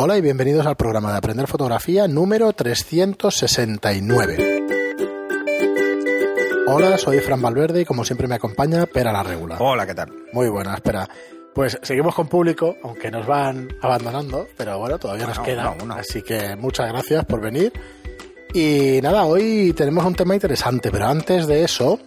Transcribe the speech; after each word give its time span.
Hola 0.00 0.16
y 0.16 0.20
bienvenidos 0.20 0.64
al 0.64 0.76
programa 0.76 1.10
de 1.10 1.18
Aprender 1.18 1.48
Fotografía 1.48 2.06
número 2.06 2.52
369. 2.52 4.64
Hola, 6.68 6.96
soy 6.96 7.18
Fran 7.18 7.42
Valverde 7.42 7.80
y 7.80 7.84
como 7.84 8.04
siempre 8.04 8.28
me 8.28 8.36
acompaña 8.36 8.86
Pera 8.86 9.10
la 9.10 9.24
Regular. 9.24 9.58
Hola, 9.60 9.88
¿qué 9.88 9.96
tal? 9.96 10.12
Muy 10.32 10.48
buena, 10.50 10.74
espera. 10.74 11.08
Pues 11.52 11.80
seguimos 11.82 12.14
con 12.14 12.28
público, 12.28 12.76
aunque 12.84 13.10
nos 13.10 13.26
van 13.26 13.70
abandonando, 13.82 14.46
pero 14.56 14.78
bueno, 14.78 15.00
todavía 15.00 15.26
nos 15.26 15.40
queda. 15.40 15.74
uno. 15.82 15.94
Así 15.94 16.22
que 16.22 16.54
muchas 16.54 16.92
gracias 16.92 17.24
por 17.24 17.40
venir. 17.40 17.72
Y 18.54 19.00
nada, 19.02 19.24
hoy 19.24 19.74
tenemos 19.76 20.04
un 20.04 20.14
tema 20.14 20.34
interesante, 20.34 20.90
pero 20.90 21.06
antes 21.06 21.46
de 21.46 21.64
eso, 21.64 22.00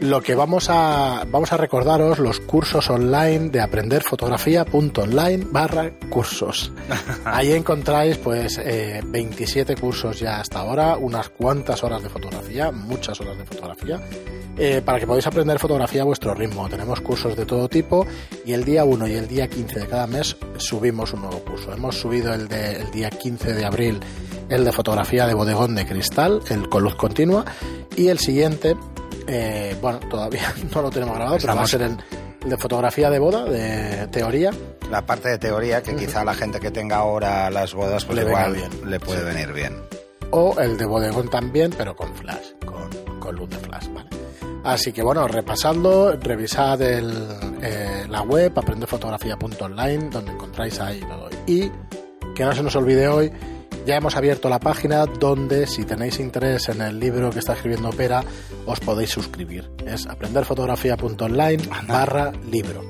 lo 0.00 0.22
que 0.22 0.34
vamos 0.34 0.68
a 0.68 1.24
vamos 1.30 1.52
a 1.52 1.56
recordaros 1.56 2.18
los 2.18 2.40
cursos 2.40 2.90
online 2.90 3.48
de 3.50 3.60
aprenderfotografía.online 3.60 5.46
barra 5.50 5.90
cursos. 6.10 6.72
Ahí 7.24 7.52
encontráis 7.52 8.18
pues 8.18 8.58
eh, 8.62 9.00
27 9.04 9.76
cursos 9.76 10.20
ya 10.20 10.40
hasta 10.40 10.60
ahora, 10.60 10.98
unas 10.98 11.30
cuantas 11.30 11.82
horas 11.82 12.02
de 12.02 12.10
fotografía, 12.10 12.70
muchas 12.70 13.20
horas 13.20 13.38
de 13.38 13.46
fotografía, 13.46 14.00
eh, 14.58 14.82
para 14.84 15.00
que 15.00 15.06
podáis 15.06 15.26
aprender 15.26 15.58
fotografía 15.58 16.02
a 16.02 16.04
vuestro 16.04 16.34
ritmo. 16.34 16.68
Tenemos 16.68 17.00
cursos 17.00 17.34
de 17.36 17.46
todo 17.46 17.68
tipo 17.68 18.06
y 18.44 18.52
el 18.52 18.64
día 18.64 18.84
1 18.84 19.08
y 19.08 19.14
el 19.14 19.28
día 19.28 19.48
15 19.48 19.80
de 19.80 19.86
cada 19.86 20.06
mes 20.06 20.36
subimos 20.58 21.14
un 21.14 21.22
nuevo 21.22 21.38
curso. 21.40 21.72
Hemos 21.72 21.98
subido 21.98 22.34
el, 22.34 22.48
de, 22.48 22.76
el 22.76 22.90
día 22.90 23.08
15 23.08 23.54
de 23.54 23.64
abril 23.64 24.00
el 24.50 24.64
de 24.64 24.72
fotografía 24.72 25.26
de 25.26 25.34
bodegón 25.34 25.74
de 25.74 25.86
cristal, 25.86 26.40
el 26.50 26.68
con 26.68 26.82
luz 26.82 26.94
continua, 26.96 27.44
y 27.96 28.08
el 28.08 28.18
siguiente, 28.18 28.76
eh, 29.26 29.76
bueno, 29.80 30.00
todavía 30.10 30.52
no 30.74 30.82
lo 30.82 30.90
tenemos 30.90 31.14
grabado, 31.16 31.38
pero 31.40 31.54
va 31.56 31.62
a 31.62 31.66
ser 31.66 31.82
el, 31.82 31.96
de 32.44 32.56
fotografía 32.56 33.08
de 33.10 33.18
boda, 33.18 33.44
de 33.44 34.06
teoría. 34.08 34.50
La 34.90 35.06
parte 35.06 35.28
de 35.28 35.38
teoría 35.38 35.82
que 35.82 35.94
quizá 35.94 36.22
a 36.22 36.24
la 36.24 36.34
gente 36.34 36.58
que 36.58 36.70
tenga 36.70 36.96
ahora 36.96 37.48
las 37.50 37.74
bodas 37.74 38.04
pues 38.04 38.18
Le 38.18 38.24
igual 38.26 38.54
bien. 38.54 38.70
le 38.90 38.98
puede 39.00 39.20
Sí. 39.20 39.24
venir 39.26 39.52
bien. 39.52 39.76
o 40.32 40.58
el 40.60 40.76
de 40.78 40.84
bodegón 40.86 41.28
también, 41.28 41.72
pero 41.76 41.94
con 41.96 42.14
flash, 42.14 42.52
con, 42.64 42.88
con 43.20 43.34
luz 43.36 43.50
de 43.50 43.58
flash, 43.58 43.88
¿vale? 43.92 44.08
Así 44.64 44.92
que 44.92 45.02
bueno, 45.02 45.26
repasadlo, 45.26 46.12
revisad 46.16 46.80
el, 46.82 47.12
eh, 47.62 48.04
la 48.08 48.22
web 48.22 48.52
aprendefotografía.online, 48.56 50.10
donde 50.10 50.32
encontráis 50.32 50.78
ahí 50.80 51.00
todo. 51.00 51.28
Y 51.46 51.70
que 52.34 52.44
no 52.44 52.54
se 52.54 52.62
nos 52.62 52.76
olvide 52.76 53.08
hoy, 53.08 53.32
ya 53.86 53.96
hemos 53.96 54.16
abierto 54.16 54.48
la 54.48 54.58
página 54.60 55.06
donde 55.06 55.66
si 55.66 55.84
tenéis 55.84 56.20
interés 56.20 56.68
en 56.68 56.82
el 56.82 56.98
libro 56.98 57.30
que 57.30 57.38
está 57.38 57.54
escribiendo 57.54 57.90
Pera, 57.90 58.22
os 58.66 58.80
podéis 58.80 59.10
suscribir. 59.10 59.70
Es 59.86 60.06
aprenderfotografía.online 60.06 61.62
barra 61.86 62.32
libro. 62.50 62.84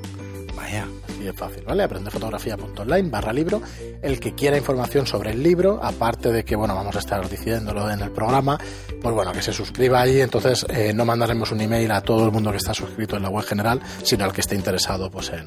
Vaya. 0.56 0.86
Así 1.08 1.22
de 1.24 1.32
fácil, 1.32 1.64
¿vale? 1.64 1.82
Aprendefotografía.online 1.84 3.08
barra 3.08 3.32
libro. 3.32 3.62
El 4.02 4.18
que 4.18 4.34
quiera 4.34 4.56
información 4.56 5.06
sobre 5.06 5.30
el 5.30 5.42
libro, 5.42 5.80
aparte 5.82 6.32
de 6.32 6.44
que, 6.44 6.56
bueno, 6.56 6.74
vamos 6.74 6.96
a 6.96 6.98
estar 6.98 7.28
diciéndolo 7.28 7.90
en 7.90 8.00
el 8.00 8.10
programa, 8.10 8.58
pues 9.02 9.14
bueno, 9.14 9.32
que 9.32 9.42
se 9.42 9.52
suscriba 9.52 10.00
ahí. 10.00 10.20
Entonces, 10.20 10.66
eh, 10.68 10.92
no 10.94 11.04
mandaremos 11.04 11.52
un 11.52 11.60
email 11.60 11.90
a 11.92 12.00
todo 12.00 12.24
el 12.24 12.32
mundo 12.32 12.50
que 12.50 12.56
está 12.58 12.74
suscrito 12.74 13.16
en 13.16 13.22
la 13.22 13.28
web 13.28 13.44
general, 13.44 13.80
sino 14.02 14.24
al 14.24 14.32
que 14.32 14.40
esté 14.40 14.54
interesado, 14.54 15.10
pues 15.10 15.30
en, 15.30 15.46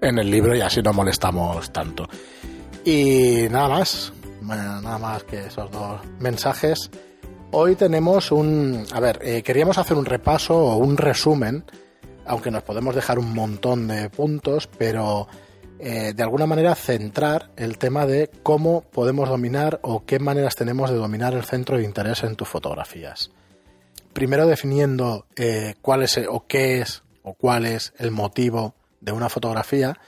en 0.00 0.18
el 0.18 0.30
libro 0.30 0.54
y 0.56 0.60
así 0.60 0.82
no 0.82 0.92
molestamos 0.92 1.72
tanto. 1.72 2.08
Y 2.84 3.46
nada 3.50 3.68
más, 3.68 4.12
nada 4.46 4.98
más 4.98 5.24
que 5.24 5.46
esos 5.46 5.70
dos 5.70 6.00
mensajes. 6.18 6.90
Hoy 7.50 7.76
tenemos 7.76 8.32
un... 8.32 8.86
A 8.92 9.00
ver, 9.00 9.20
eh, 9.22 9.42
queríamos 9.42 9.78
hacer 9.78 9.96
un 9.96 10.04
repaso 10.04 10.56
o 10.56 10.76
un 10.76 10.96
resumen, 10.96 11.64
aunque 12.26 12.50
nos 12.50 12.62
podemos 12.62 12.94
dejar 12.94 13.18
un 13.18 13.32
montón 13.32 13.88
de 13.88 14.10
puntos, 14.10 14.68
pero 14.78 15.28
eh, 15.78 16.12
de 16.14 16.22
alguna 16.22 16.46
manera 16.46 16.74
centrar 16.74 17.50
el 17.56 17.78
tema 17.78 18.06
de 18.06 18.30
cómo 18.42 18.82
podemos 18.82 19.28
dominar 19.28 19.80
o 19.82 20.04
qué 20.04 20.18
maneras 20.18 20.56
tenemos 20.56 20.90
de 20.90 20.96
dominar 20.96 21.34
el 21.34 21.44
centro 21.44 21.78
de 21.78 21.84
interés 21.84 22.24
en 22.24 22.36
tus 22.36 22.48
fotografías. 22.48 23.30
Primero 24.12 24.46
definiendo 24.46 25.26
eh, 25.36 25.74
cuál 25.80 26.02
es 26.02 26.20
o 26.28 26.46
qué 26.46 26.80
es 26.80 27.02
o 27.22 27.34
cuál 27.34 27.66
es 27.66 27.92
el 27.98 28.10
motivo 28.10 28.74
de 29.00 29.12
una 29.12 29.28
fotografía 29.28 29.98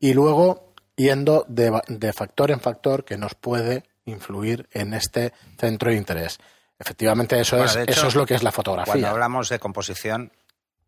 y 0.00 0.14
luego 0.14 0.71
yendo 0.96 1.44
de, 1.48 2.12
factor 2.12 2.50
en 2.50 2.60
factor 2.60 3.04
que 3.04 3.16
nos 3.16 3.34
puede 3.34 3.84
influir 4.04 4.68
en 4.72 4.94
este 4.94 5.32
centro 5.58 5.90
de 5.90 5.96
interés. 5.96 6.38
Efectivamente, 6.78 7.38
eso, 7.40 7.56
Bueno, 7.56 7.70
es, 7.70 7.76
hecho, 7.76 7.92
eso 7.92 8.08
es 8.08 8.14
lo 8.14 8.26
que 8.26 8.34
es 8.34 8.42
la 8.42 8.50
Cuando 8.50 8.72
fotografía. 8.72 9.10
hablamos 9.10 9.48
de 9.48 9.58
composición, 9.58 10.32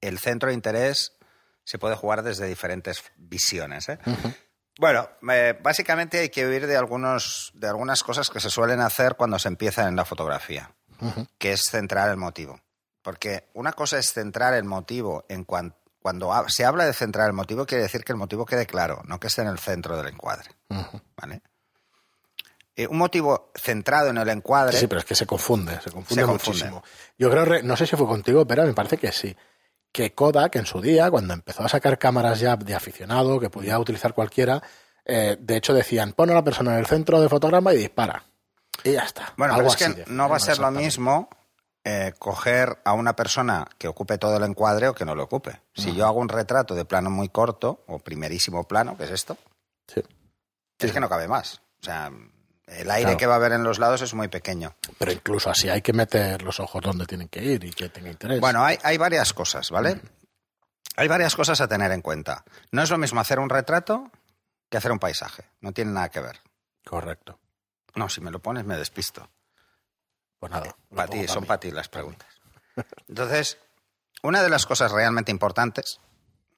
el 0.00 0.18
centro 0.18 0.48
de 0.48 0.54
interés 0.54 1.12
se 1.64 1.78
puede 1.78 1.94
jugar 1.94 2.22
desde 2.22 2.46
diferentes 2.46 3.02
visiones. 3.16 3.88
¿eh? 3.88 3.98
Bueno, 4.78 5.08
eh, 5.30 5.58
básicamente 5.62 6.18
hay 6.18 6.28
que 6.30 6.46
huir 6.46 6.66
de, 6.66 6.76
algunos, 6.76 7.52
de 7.54 7.68
algunas 7.68 8.02
cosas 8.02 8.28
que 8.28 8.40
se 8.40 8.50
suelen 8.50 8.80
hacer 8.80 9.14
cuando 9.14 9.38
se 9.38 9.48
empieza 9.48 9.86
en 9.88 9.94
la 9.96 10.04
fotografía, 10.04 10.72
que 11.38 11.52
es 11.52 11.62
centrar 11.70 12.10
el 12.10 12.16
motivo. 12.16 12.60
Porque 13.02 13.48
una 13.54 13.72
cosa 13.72 13.98
es 13.98 14.12
centrar 14.12 14.54
el 14.54 14.64
motivo 14.64 15.24
en 15.28 15.44
cuan- 15.44 15.74
cuando 16.04 16.30
se 16.48 16.66
habla 16.66 16.84
de 16.84 16.92
centrar 16.92 17.26
el 17.28 17.32
motivo, 17.32 17.64
quiere 17.64 17.84
decir 17.84 18.04
que 18.04 18.12
el 18.12 18.18
motivo 18.18 18.44
quede 18.44 18.66
claro, 18.66 19.00
no 19.06 19.18
que 19.18 19.28
esté 19.28 19.40
en 19.40 19.48
el 19.48 19.58
centro 19.58 19.96
del 19.96 20.08
encuadre. 20.08 20.50
¿vale? 21.16 21.40
Eh, 22.76 22.86
un 22.88 22.98
motivo 22.98 23.50
centrado 23.54 24.10
en 24.10 24.18
el 24.18 24.28
encuadre. 24.28 24.76
Sí, 24.78 24.86
pero 24.86 24.98
es 24.98 25.06
que 25.06 25.14
se 25.14 25.24
confunde, 25.24 25.80
se 25.80 25.90
confunde 25.90 26.22
Se 26.22 26.26
confunde. 26.28 26.58
muchísimo. 26.64 26.84
Yo 27.16 27.30
creo, 27.30 27.46
re- 27.46 27.62
no 27.62 27.74
sé 27.74 27.86
si 27.86 27.96
fue 27.96 28.06
contigo, 28.06 28.46
pero 28.46 28.64
me 28.64 28.74
parece 28.74 28.98
que 28.98 29.12
sí. 29.12 29.34
Que 29.90 30.12
Kodak 30.12 30.56
en 30.56 30.66
su 30.66 30.82
día, 30.82 31.10
cuando 31.10 31.32
empezó 31.32 31.62
a 31.64 31.70
sacar 31.70 31.98
cámaras 31.98 32.38
ya 32.38 32.54
de 32.56 32.74
aficionado, 32.74 33.40
que 33.40 33.48
podía 33.48 33.78
utilizar 33.78 34.12
cualquiera, 34.12 34.60
eh, 35.06 35.38
de 35.40 35.56
hecho 35.56 35.72
decían, 35.72 36.12
pon 36.12 36.28
a 36.28 36.34
la 36.34 36.44
persona 36.44 36.74
en 36.74 36.80
el 36.80 36.86
centro 36.86 37.18
del 37.18 37.30
fotograma 37.30 37.72
y 37.72 37.78
dispara. 37.78 38.24
Y 38.82 38.92
ya 38.92 39.04
está. 39.04 39.32
Bueno, 39.38 39.54
Algo 39.54 39.68
pero 39.70 39.78
es 39.88 39.94
que 39.96 40.02
así 40.02 40.10
no 40.12 40.28
va 40.28 40.36
a 40.36 40.40
ser 40.40 40.58
lo 40.58 40.70
mismo 40.70 41.30
eh, 41.84 42.12
coger 42.18 42.78
a 42.84 42.94
una 42.94 43.14
persona 43.14 43.66
que 43.78 43.88
ocupe 43.88 44.16
todo 44.18 44.36
el 44.38 44.42
encuadre 44.44 44.88
o 44.88 44.94
que 44.94 45.04
no 45.04 45.14
lo 45.14 45.24
ocupe. 45.24 45.60
Si 45.74 45.94
yo 45.94 46.06
hago 46.06 46.18
un 46.20 46.28
retrato 46.30 46.74
de 46.74 46.84
plano 46.84 47.10
muy 47.10 47.28
corto, 47.28 47.84
o 47.86 47.98
primerísimo 47.98 48.64
plano, 48.66 48.96
que 48.96 49.04
es 49.04 49.10
esto, 49.10 49.36
Sí. 49.86 50.02
es 50.78 50.92
que 50.92 51.00
no 51.00 51.08
cabe 51.10 51.28
más. 51.28 51.60
O 51.82 51.84
sea, 51.84 52.10
el 52.66 52.90
aire 52.90 53.02
Claro. 53.04 53.16
que 53.18 53.26
va 53.26 53.34
a 53.34 53.36
haber 53.36 53.52
en 53.52 53.62
los 53.64 53.78
lados 53.78 54.00
es 54.00 54.14
muy 54.14 54.28
pequeño. 54.28 54.74
Pero 54.98 55.12
incluso 55.12 55.50
así 55.50 55.68
hay 55.68 55.82
que 55.82 55.92
meter 55.92 56.40
los 56.42 56.58
ojos 56.60 56.80
donde 56.82 57.04
tienen 57.06 57.28
que 57.28 57.42
ir 57.44 57.62
y 57.64 57.70
que 57.70 57.90
tenga 57.90 58.08
interés. 58.10 58.40
Bueno, 58.40 58.64
hay, 58.64 58.78
hay 58.82 58.96
varias 58.96 59.34
cosas, 59.34 59.70
¿vale? 59.70 60.00
Hay 60.96 61.08
varias 61.08 61.36
cosas 61.36 61.60
a 61.60 61.68
tener 61.68 61.90
en 61.92 62.00
cuenta. 62.00 62.44
No 62.72 62.82
es 62.82 62.88
lo 62.90 62.96
mismo 62.96 63.20
hacer 63.20 63.38
un 63.38 63.50
retrato 63.50 64.10
que 64.70 64.78
hacer 64.78 64.90
un 64.92 64.98
paisaje. 64.98 65.44
No 65.60 65.72
tiene 65.72 65.90
nada 65.92 66.08
que 66.08 66.20
ver. 66.20 66.40
Correcto. 66.86 67.38
No, 67.94 68.08
si 68.08 68.20
me 68.22 68.30
lo 68.30 68.40
pones 68.40 68.64
me 68.64 68.76
despisto. 68.78 69.28
Pues 70.44 70.52
nada. 70.52 70.76
Para 70.94 71.08
ti, 71.08 71.26
son 71.26 71.46
para 71.46 71.58
ti 71.58 71.70
las 71.70 71.88
preguntas. 71.88 72.28
Entonces, 73.08 73.56
una 74.22 74.42
de 74.42 74.50
las 74.50 74.66
cosas 74.66 74.92
realmente 74.92 75.30
importantes 75.30 76.00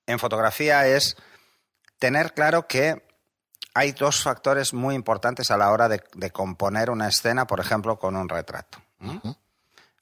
en 0.07 0.19
fotografía 0.19 0.89
es 0.89 1.17
tener 2.01 2.35
claro 2.35 2.67
que 2.67 3.07
hay 3.75 3.93
dos 3.93 4.25
factores 4.25 4.75
muy 4.75 4.97
importantes 4.97 5.53
a 5.53 5.57
la 5.57 5.71
hora 5.71 5.89
de, 5.89 6.03
de 6.15 6.33
componer 6.33 6.91
una 6.91 7.07
escena, 7.07 7.47
por 7.47 7.61
ejemplo, 7.61 7.97
con 7.97 8.17
un 8.17 8.29
retrato. 8.29 8.83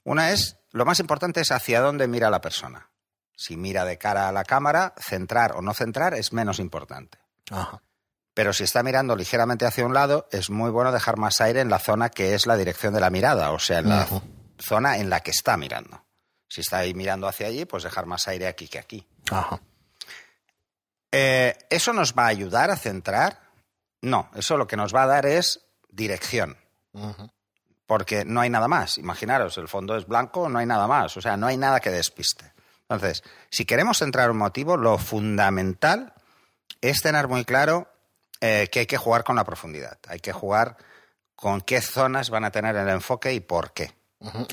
Una 0.05 0.31
es, 0.31 0.56
lo 0.71 0.87
más 0.87 0.99
importante 0.99 1.43
es 1.43 1.53
hacia 1.53 1.83
dónde 1.83 2.09
mira 2.09 2.31
la 2.31 2.41
persona. 2.41 2.89
Si 3.37 3.59
mira 3.59 3.84
de 3.84 3.99
cara 3.99 4.31
a 4.31 4.33
la 4.33 4.44
cámara, 4.44 4.94
centrar 4.97 5.56
o 5.56 5.61
no 5.61 5.75
centrar 5.75 6.15
es 6.15 6.33
menos 6.33 6.59
importante. 6.59 7.19
Ajá. 7.50 7.83
Pero 8.34 8.53
si 8.53 8.65
está 8.65 8.83
mirando 8.83 9.15
ligeramente 9.15 9.65
hacia 9.65 9.87
un 9.87 9.95
lado, 9.95 10.28
es 10.33 10.50
muy 10.50 10.71
bueno 10.71 10.91
dejar 10.91 11.17
más 11.17 11.41
aire 11.41 11.61
en 11.61 11.71
la 11.71 11.78
zona 11.78 12.11
que 12.11 12.34
es 12.34 12.47
la 12.47 12.56
dirección 12.56 12.93
de 12.93 13.00
la 13.00 13.11
mirada, 13.11 13.53
o 13.53 13.61
sea, 13.61 13.78
en 13.78 13.89
la 13.89 14.09
zona 14.59 14.99
en 14.99 15.09
la 15.09 15.21
que 15.21 15.31
está 15.31 15.56
mirando. 15.56 16.05
Si 16.49 16.61
está 16.61 16.78
ahí 16.78 16.94
mirando 16.94 17.28
hacia 17.28 17.47
allí, 17.47 17.65
pues 17.65 17.84
dejar 17.84 18.06
más 18.06 18.27
aire 18.27 18.49
aquí 18.49 18.67
que 18.69 18.78
aquí. 18.81 19.06
Ajá. 19.31 19.61
Eh, 21.12 21.56
¿Eso 21.71 21.93
nos 21.93 22.15
va 22.15 22.25
a 22.25 22.28
ayudar 22.28 22.73
a 22.73 22.77
centrar? 22.77 23.39
No, 24.03 24.31
eso 24.34 24.56
lo 24.56 24.67
que 24.67 24.77
nos 24.77 24.93
va 24.93 25.05
a 25.05 25.06
dar 25.06 25.27
es 25.27 25.61
dirección, 25.89 26.56
porque 27.87 28.25
no 28.25 28.41
hay 28.41 28.50
nada 28.50 28.67
más. 28.67 28.99
Imaginaros, 28.99 29.56
el 29.58 29.69
fondo 29.69 29.97
es 29.97 30.08
blanco, 30.08 30.49
no 30.49 30.58
hay 30.58 30.67
nada 30.67 30.88
más, 30.88 31.17
o 31.17 31.20
sea, 31.20 31.37
no 31.37 31.47
hay 31.47 31.56
nada 31.56 31.79
que 31.79 31.91
despiste. 31.91 32.53
Entonces, 32.88 33.23
si 33.49 33.64
queremos 33.64 33.99
centrar 33.99 34.31
un 34.31 34.38
motivo, 34.38 34.76
lo 34.76 34.99
fundamental 34.99 36.14
es 36.81 37.00
tener 37.00 37.29
muy 37.29 37.44
claro 37.44 37.94
eh, 38.40 38.69
que 38.70 38.81
hay 38.81 38.86
que 38.86 38.96
jugar 38.96 39.25
con 39.25 39.36
la 39.36 39.44
profundidad, 39.44 39.98
hay 40.08 40.20
que 40.20 40.32
jugar 40.32 40.76
con 41.34 41.60
qué 41.60 41.81
zonas 41.81 42.31
van 42.31 42.44
a 42.44 42.50
tener 42.50 42.76
el 42.76 42.88
enfoque 42.88 43.32
y 43.32 43.40
por 43.40 43.72
qué. 43.72 43.92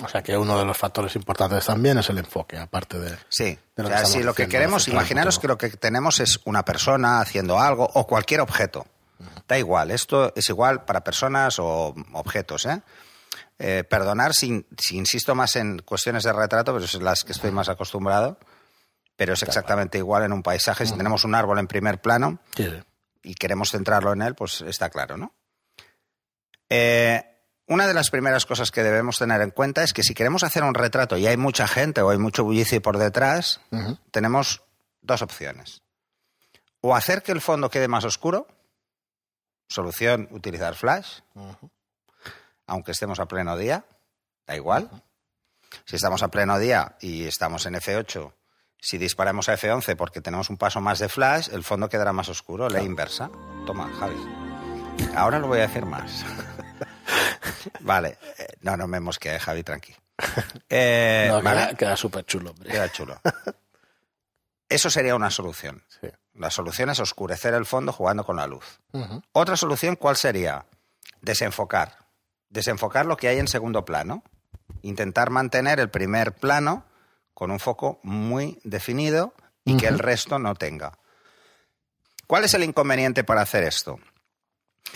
O 0.03 0.07
sea 0.09 0.21
que 0.21 0.37
uno 0.37 0.57
de 0.59 0.65
los 0.65 0.77
factores 0.77 1.15
importantes 1.15 1.65
también 1.65 1.97
es 1.97 2.09
el 2.09 2.17
enfoque, 2.17 2.57
aparte 2.57 2.99
de... 2.99 3.17
Sí, 3.29 3.57
de 3.75 3.83
lo 3.83 3.87
o 3.87 3.89
que 3.89 3.89
sea, 3.89 3.97
estamos 3.97 4.11
si 4.11 4.23
lo 4.23 4.33
que 4.33 4.47
queremos, 4.49 4.87
imaginaros 4.89 5.39
que 5.39 5.47
lo 5.47 5.57
que 5.57 5.69
tenemos 5.69 6.19
es 6.19 6.41
una 6.43 6.65
persona 6.65 7.21
haciendo 7.21 7.59
algo 7.59 7.89
o 7.93 8.05
cualquier 8.05 8.41
objeto. 8.41 8.85
Da 9.47 9.57
igual, 9.57 9.91
esto 9.91 10.33
es 10.35 10.49
igual 10.49 10.83
para 10.83 11.03
personas 11.03 11.57
o 11.59 11.95
objetos. 12.13 12.65
¿eh? 12.65 12.81
Eh, 13.59 13.83
perdonar 13.89 14.33
si, 14.33 14.65
si 14.77 14.97
insisto 14.97 15.35
más 15.35 15.55
en 15.55 15.79
cuestiones 15.79 16.23
de 16.23 16.33
retrato, 16.33 16.73
pero 16.73 16.83
es 16.83 16.93
las 16.95 17.23
que 17.23 17.31
estoy 17.31 17.51
más 17.51 17.69
acostumbrado, 17.69 18.39
pero 19.15 19.33
es 19.33 19.43
exactamente 19.43 19.99
igual 19.99 20.23
en 20.23 20.33
un 20.33 20.43
paisaje. 20.43 20.85
Si 20.85 20.97
tenemos 20.97 21.23
un 21.23 21.35
árbol 21.35 21.59
en 21.59 21.67
primer 21.67 22.01
plano 22.01 22.39
Sí, 22.55 22.63
sí. 22.63 22.83
Y 23.23 23.35
queremos 23.35 23.71
centrarlo 23.71 24.13
en 24.13 24.21
él, 24.21 24.35
pues 24.35 24.61
está 24.61 24.89
claro, 24.89 25.17
¿no? 25.17 25.33
Eh, 26.69 27.23
una 27.67 27.87
de 27.87 27.93
las 27.93 28.09
primeras 28.09 28.45
cosas 28.45 28.71
que 28.71 28.83
debemos 28.83 29.17
tener 29.17 29.41
en 29.41 29.51
cuenta 29.51 29.83
es 29.83 29.93
que 29.93 30.03
si 30.03 30.13
queremos 30.13 30.43
hacer 30.43 30.63
un 30.63 30.73
retrato 30.73 31.17
y 31.17 31.27
hay 31.27 31.37
mucha 31.37 31.67
gente 31.67 32.01
o 32.01 32.09
hay 32.09 32.17
mucho 32.17 32.43
bullicio 32.43 32.81
por 32.81 32.97
detrás, 32.97 33.61
tenemos 34.11 34.61
dos 35.01 35.21
opciones. 35.21 35.81
O 36.81 36.95
hacer 36.95 37.23
que 37.23 37.31
el 37.31 37.41
fondo 37.41 37.69
quede 37.69 37.87
más 37.87 38.03
oscuro, 38.03 38.47
solución, 39.69 40.27
utilizar 40.31 40.75
flash, 40.75 41.19
aunque 42.67 42.91
estemos 42.91 43.19
a 43.19 43.27
pleno 43.27 43.55
día, 43.57 43.85
da 44.45 44.55
igual. 44.55 44.89
Si 45.85 45.95
estamos 45.95 46.23
a 46.23 46.27
pleno 46.27 46.59
día 46.59 46.97
y 46.99 47.25
estamos 47.25 47.65
en 47.65 47.75
F8, 47.75 48.33
si 48.81 48.97
disparamos 48.97 49.47
a 49.47 49.55
F11 49.57 49.95
porque 49.95 50.19
tenemos 50.21 50.49
un 50.49 50.57
paso 50.57 50.81
más 50.81 50.99
de 50.99 51.07
flash, 51.07 51.49
el 51.53 51.63
fondo 51.63 51.87
quedará 51.87 52.11
más 52.11 52.27
oscuro, 52.29 52.67
la 52.67 52.81
inversa. 52.81 53.29
Toma, 53.65 53.89
Javi. 53.99 54.15
Ahora 55.15 55.39
lo 55.39 55.47
voy 55.47 55.59
a 55.59 55.67
decir 55.67 55.85
más. 55.85 56.25
vale, 57.81 58.17
eh, 58.37 58.47
no, 58.61 58.75
no 58.77 58.87
me 58.87 58.99
mosqueé, 58.99 59.39
Javi, 59.39 59.63
tranqui. 59.63 59.95
Eh, 60.69 61.27
No, 61.29 61.41
vale, 61.41 61.61
queda, 61.67 61.75
queda 61.77 61.95
súper 61.97 62.25
chulo, 62.25 62.51
hombre. 62.51 62.69
queda 62.71 62.91
chulo. 62.91 63.19
Eso 64.69 64.89
sería 64.89 65.15
una 65.15 65.29
solución. 65.29 65.83
Sí. 66.01 66.07
La 66.33 66.49
solución 66.49 66.89
es 66.89 66.99
oscurecer 66.99 67.53
el 67.53 67.65
fondo 67.65 67.91
jugando 67.91 68.23
con 68.25 68.37
la 68.37 68.47
luz. 68.47 68.79
Otra 69.33 69.57
solución, 69.57 69.95
¿cuál 69.95 70.15
sería? 70.15 70.65
Desenfocar. 71.21 71.97
Desenfocar 72.49 73.05
lo 73.05 73.17
que 73.17 73.27
hay 73.27 73.37
en 73.39 73.47
segundo 73.49 73.83
plano. 73.83 74.23
Intentar 74.81 75.29
mantener 75.29 75.79
el 75.81 75.89
primer 75.89 76.33
plano 76.33 76.85
con 77.33 77.51
un 77.51 77.59
foco 77.59 77.99
muy 78.03 78.59
definido 78.63 79.33
y 79.65 79.77
que 79.77 79.87
el 79.87 79.99
resto 79.99 80.39
no 80.39 80.55
tenga. 80.55 80.97
¿Cuál 82.27 82.43
es 82.45 82.53
el 82.53 82.63
inconveniente 82.63 83.23
para 83.23 83.41
hacer 83.41 83.63
esto? 83.63 83.99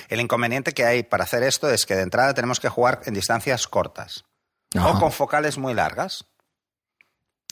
El 0.09 0.19
inconveniente 0.21 0.73
que 0.73 0.85
hay 0.85 1.03
para 1.03 1.23
hacer 1.23 1.43
esto 1.43 1.69
es 1.69 1.85
que 1.85 1.95
de 1.95 2.01
entrada 2.01 2.33
tenemos 2.33 2.59
que 2.59 2.69
jugar 2.69 3.01
en 3.05 3.13
distancias 3.13 3.67
cortas 3.67 4.25
o 4.77 4.99
con 4.99 5.11
focales 5.11 5.57
muy 5.57 5.73
largas. 5.73 6.25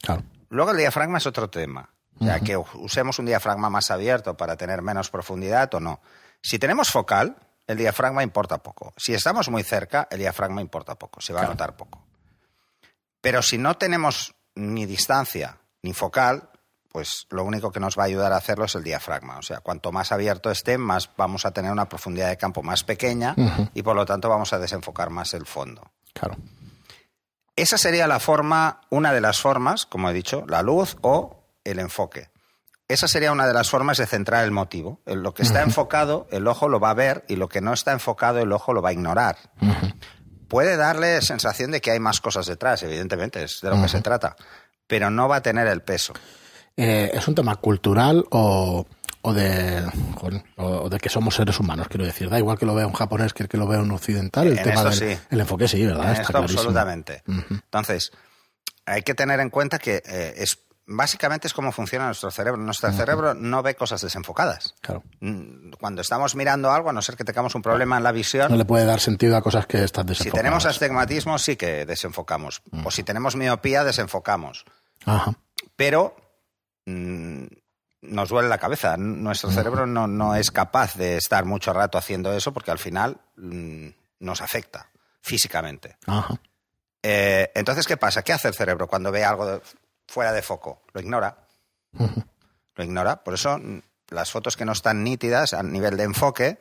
Claro. 0.01 0.23
Luego 0.49 0.71
el 0.71 0.77
diafragma 0.77 1.17
es 1.17 1.25
otro 1.27 1.49
tema. 1.49 1.89
Ya 2.19 2.39
que 2.41 2.55
usemos 2.57 3.17
un 3.19 3.25
diafragma 3.25 3.69
más 3.69 3.89
abierto 3.91 4.37
para 4.37 4.55
tener 4.55 4.81
menos 4.81 5.09
profundidad 5.09 5.73
o 5.73 5.79
no. 5.79 5.99
Si 6.41 6.59
tenemos 6.59 6.89
focal, 6.91 7.35
el 7.65 7.77
diafragma 7.77 8.21
importa 8.23 8.59
poco. 8.61 8.93
Si 8.97 9.13
estamos 9.13 9.49
muy 9.49 9.63
cerca, 9.63 10.07
el 10.11 10.19
diafragma 10.19 10.61
importa 10.61 10.95
poco. 10.95 11.21
Se 11.21 11.33
va 11.33 11.39
Claro. 11.39 11.51
a 11.51 11.55
notar 11.55 11.75
poco. 11.75 12.05
Pero 13.19 13.41
si 13.41 13.57
no 13.57 13.77
tenemos 13.77 14.35
ni 14.55 14.85
distancia 14.85 15.57
ni 15.81 15.93
focal, 15.93 16.49
pues 16.91 17.25
lo 17.31 17.43
único 17.43 17.71
que 17.71 17.79
nos 17.79 17.97
va 17.97 18.03
a 18.03 18.05
ayudar 18.05 18.31
a 18.33 18.37
hacerlo 18.37 18.65
es 18.65 18.75
el 18.75 18.83
diafragma. 18.83 19.37
O 19.37 19.41
sea, 19.41 19.59
cuanto 19.59 19.91
más 19.91 20.11
abierto 20.11 20.51
esté, 20.51 20.77
más 20.77 21.09
vamos 21.17 21.45
a 21.45 21.51
tener 21.51 21.71
una 21.71 21.89
profundidad 21.89 22.29
de 22.29 22.37
campo 22.37 22.61
más 22.61 22.83
pequeña 22.83 23.35
y 23.73 23.81
por 23.81 23.95
lo 23.95 24.05
tanto 24.05 24.29
vamos 24.29 24.53
a 24.53 24.59
desenfocar 24.59 25.09
más 25.09 25.33
el 25.33 25.45
fondo. 25.45 25.91
Claro. 26.13 26.37
Esa 27.55 27.77
sería 27.77 28.07
la 28.07 28.19
forma, 28.19 28.81
una 28.89 29.11
de 29.11 29.21
las 29.21 29.39
formas, 29.41 29.85
como 29.85 30.09
he 30.09 30.13
dicho, 30.13 30.45
la 30.47 30.61
luz 30.61 30.97
o 31.01 31.43
el 31.63 31.79
enfoque. 31.79 32.29
Esa 32.87 33.07
sería 33.07 33.31
una 33.31 33.47
de 33.47 33.53
las 33.53 33.69
formas 33.69 33.97
de 33.97 34.05
centrar 34.05 34.43
el 34.43 34.51
motivo. 34.51 35.01
En 35.05 35.23
Lo 35.23 35.33
que 35.33 35.41
está 35.43 35.63
enfocado, 35.63 36.27
el 36.31 36.47
ojo 36.47 36.67
lo 36.67 36.79
va 36.79 36.91
a 36.91 36.95
ver 36.95 37.25
y 37.27 37.37
lo 37.37 37.49
que 37.49 37.61
no 37.61 37.73
está 37.73 37.91
enfocado, 37.91 38.39
el 38.39 38.51
ojo 38.51 38.73
lo 38.73 38.81
va 38.81 38.89
a 38.89 38.93
ignorar. 38.93 39.37
Puede 40.53 40.77
darle 40.77 41.19
sensación 41.23 41.71
de 41.71 41.81
que 41.81 41.89
hay 41.89 41.99
más 41.99 42.21
cosas 42.21 42.45
detrás, 42.45 42.83
evidentemente, 42.83 43.43
es 43.43 43.59
de 43.59 43.71
lo 43.71 43.81
que 43.81 43.87
se 43.89 44.01
trata, 44.01 44.35
pero 44.85 45.09
no 45.09 45.27
va 45.27 45.37
a 45.37 45.41
tener 45.41 45.65
el 45.65 45.81
peso. 45.81 46.13
Eh, 46.77 47.09
¿Es 47.11 47.27
un 47.27 47.33
tema 47.33 47.55
cultural 47.55 48.23
o, 48.29 48.85
o 49.23 49.33
de 49.33 49.83
o, 50.57 50.89
de 50.89 50.99
que 50.99 51.09
somos 51.09 51.33
seres 51.33 51.59
humanos, 51.59 51.87
quiero 51.87 52.05
decir? 52.05 52.29
Da 52.29 52.37
igual 52.37 52.59
que 52.59 52.67
lo 52.67 52.75
vea 52.75 52.85
un 52.85 52.93
japonés 52.93 53.33
que 53.33 53.41
el 53.41 53.49
que 53.49 53.57
lo 53.57 53.65
vea 53.65 53.79
un 53.79 53.89
occidental. 53.89 54.45
El 54.45 54.59
En 54.59 54.63
tema 54.63 54.83
del 54.83 54.93
sí. 54.93 55.17
el 55.31 55.39
enfoque 55.39 55.67
sí, 55.67 55.83
¿verdad? 55.83 56.05
En 56.05 56.11
Está 56.11 56.21
esto 56.21 56.37
absolutamente. 56.37 57.23
Entonces, 57.49 58.11
hay 58.85 59.01
que 59.01 59.15
tener 59.15 59.39
en 59.39 59.49
cuenta 59.49 59.79
que 59.79 60.03
eh, 60.05 60.35
es, 60.37 60.59
básicamente 60.85 61.47
es 61.47 61.53
cómo 61.53 61.71
funciona 61.71 62.05
nuestro 62.07 62.29
cerebro. 62.31 62.61
Nuestro 62.61 62.91
cerebro 62.91 63.33
no 63.33 63.63
ve 63.63 63.75
cosas 63.75 64.01
desenfocadas. 64.01 64.75
Claro. 64.81 65.03
Mm, 65.21 65.71
Cuando 65.79 66.01
estamos 66.01 66.35
mirando 66.35 66.71
algo, 66.71 66.89
a 66.89 66.93
no 66.93 67.01
ser 67.01 67.15
que 67.15 67.23
tengamos 67.23 67.55
un 67.55 67.61
problema 67.61 67.97
en 67.97 68.03
la 68.03 68.11
visión, 68.11 68.51
No 68.51 68.57
le 68.57 68.65
puede 68.65 68.85
dar 68.85 68.99
sentido 68.99 69.37
a 69.37 69.41
cosas 69.41 69.65
que 69.65 69.83
están 69.83 70.05
si 70.05 70.09
desenfocadas. 70.09 70.41
tenemos 70.43 70.65
astigmatismo, 70.65 71.37
sí 71.39 71.55
que 71.55 71.85
desenfocamos. 71.85 72.61
O 72.83 72.91
si 72.91 73.03
tenemos 73.03 73.35
miopía, 73.35 73.83
desenfocamos. 73.83 74.65
Ajá. 75.05 75.33
Pero 75.75 76.15
mm, 76.85 77.45
nos 78.01 78.29
duele 78.29 78.49
la 78.49 78.57
cabeza. 78.57 78.97
Nuestro 78.97 79.49
cerebro 79.51 79.85
no, 79.85 80.07
no 80.07 80.35
es 80.35 80.51
capaz 80.51 80.95
de 80.95 81.17
estar 81.17 81.45
mucho 81.45 81.71
rato 81.73 81.97
haciendo 81.97 82.33
eso 82.33 82.51
porque 82.53 82.71
al 82.71 82.79
final 82.79 83.17
mm, 83.37 83.87
nos 84.19 84.41
afecta 84.41 84.89
físicamente. 85.21 85.97
Ajá. 86.05 86.35
Eh, 87.01 87.51
entonces, 87.55 87.85
¿qué 87.87 87.97
pasa? 87.97 88.21
¿Qué 88.23 88.31
hace 88.33 88.47
el 88.47 88.53
cerebro 88.53 88.87
cuando 88.87 89.11
ve 89.11 89.23
algo 89.25 89.61
fuera 90.13 90.31
de 90.31 90.41
foco? 90.43 90.83
Lo 90.93 91.01
ignora. 91.01 91.35
Lo 92.75 92.83
ignora. 92.83 93.23
Por 93.23 93.33
eso 93.33 93.59
las 94.09 94.31
fotos 94.31 94.55
que 94.55 94.65
no 94.65 94.71
están 94.73 95.03
nítidas 95.03 95.53
a 95.53 95.63
nivel 95.63 95.97
de 95.97 96.03
enfoque, 96.03 96.57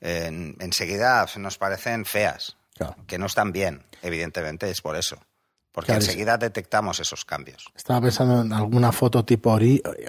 eh, 0.00 0.26
en- 0.26 0.56
enseguida 0.60 1.24
nos 1.38 1.56
parecen 1.58 2.04
feas, 2.04 2.56
Claro. 2.76 2.96
que 3.06 3.18
no 3.18 3.26
están 3.26 3.52
bien, 3.52 3.84
evidentemente, 4.02 4.68
es 4.70 4.80
por 4.82 4.96
eso. 4.96 5.16
Porque 5.72 5.88
Claro, 5.88 6.02
enseguida 6.04 6.36
detectamos 6.38 7.00
esos 7.00 7.24
cambios. 7.24 7.66
Estaba 7.74 8.00
pensando 8.02 8.40
en 8.42 8.52
alguna 8.52 8.92
foto 8.92 9.24
tipo 9.24 9.58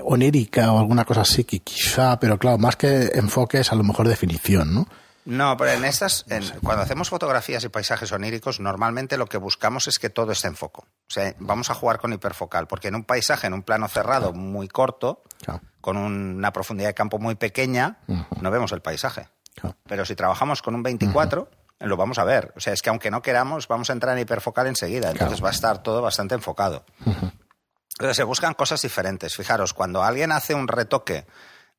onírica 0.04 0.72
o 0.72 0.80
alguna 0.80 1.04
cosa 1.06 1.22
así, 1.22 1.44
que 1.44 1.60
quizá, 1.60 2.20
pero 2.20 2.38
claro, 2.38 2.58
más 2.58 2.76
que 2.78 3.12
enfoque 3.14 3.60
es 3.60 3.72
a 3.72 3.76
lo 3.76 3.84
mejor 3.84 4.08
definición, 4.08 4.74
¿no? 4.74 4.88
No, 5.30 5.58
pero 5.58 5.72
en 5.72 5.84
estas, 5.84 6.24
en- 6.30 6.60
cuando 6.62 6.84
hacemos 6.84 7.10
fotografías 7.10 7.62
y 7.66 7.70
paisajes 7.70 8.12
oníricos, 8.14 8.62
normalmente 8.62 9.18
lo 9.18 9.26
que 9.26 9.38
buscamos 9.38 9.88
es 9.88 10.00
que 10.00 10.10
todo 10.10 10.32
esté 10.32 10.48
en 10.48 10.56
foco. 10.56 10.84
O 10.88 11.14
sea, 11.14 11.36
vamos 11.40 11.70
a 11.70 11.74
jugar 11.74 12.00
con 12.00 12.14
hiperfocal, 12.14 12.68
porque 12.68 12.88
en 12.88 12.96
un 12.96 13.04
paisaje, 13.04 13.46
en 13.48 13.54
un 13.54 13.62
plano 13.64 13.90
cerrado 13.90 14.32
muy 14.32 14.70
corto, 14.70 15.24
Claro. 15.44 15.62
con 15.82 15.98
una 15.98 16.54
profundidad 16.54 16.88
de 16.90 16.94
campo 16.94 17.20
muy 17.20 17.36
pequeña, 17.36 18.00
no 18.42 18.52
vemos 18.52 18.72
el 18.72 18.82
paisaje. 18.82 19.28
claro. 19.56 19.76
Pero 19.88 20.06
si 20.06 20.16
trabajamos 20.16 20.62
con 20.62 20.76
un 20.76 20.84
24, 20.84 21.50
lo 21.80 21.98
vamos 21.98 22.20
a 22.20 22.24
ver. 22.24 22.54
O 22.56 22.60
sea, 22.62 22.72
es 22.74 22.82
que 22.82 22.90
aunque 22.90 23.12
no 23.12 23.22
queramos, 23.22 23.68
vamos 23.68 23.90
a 23.90 23.94
entrar 23.94 24.16
en 24.16 24.22
hiperfocal 24.22 24.68
enseguida. 24.68 25.10
Entonces 25.12 25.40
Claro. 25.40 25.44
va 25.44 25.50
a 25.50 25.54
estar 25.54 25.84
todo 25.84 26.02
bastante 26.02 26.36
enfocado. 26.36 26.86
Entonces 27.06 28.16
se 28.16 28.24
buscan 28.24 28.54
cosas 28.54 28.82
diferentes. 28.82 29.36
Fijaros, 29.36 29.74
cuando 29.74 30.04
alguien 30.04 30.32
hace 30.32 30.54
un 30.54 30.68
retoque 30.68 31.26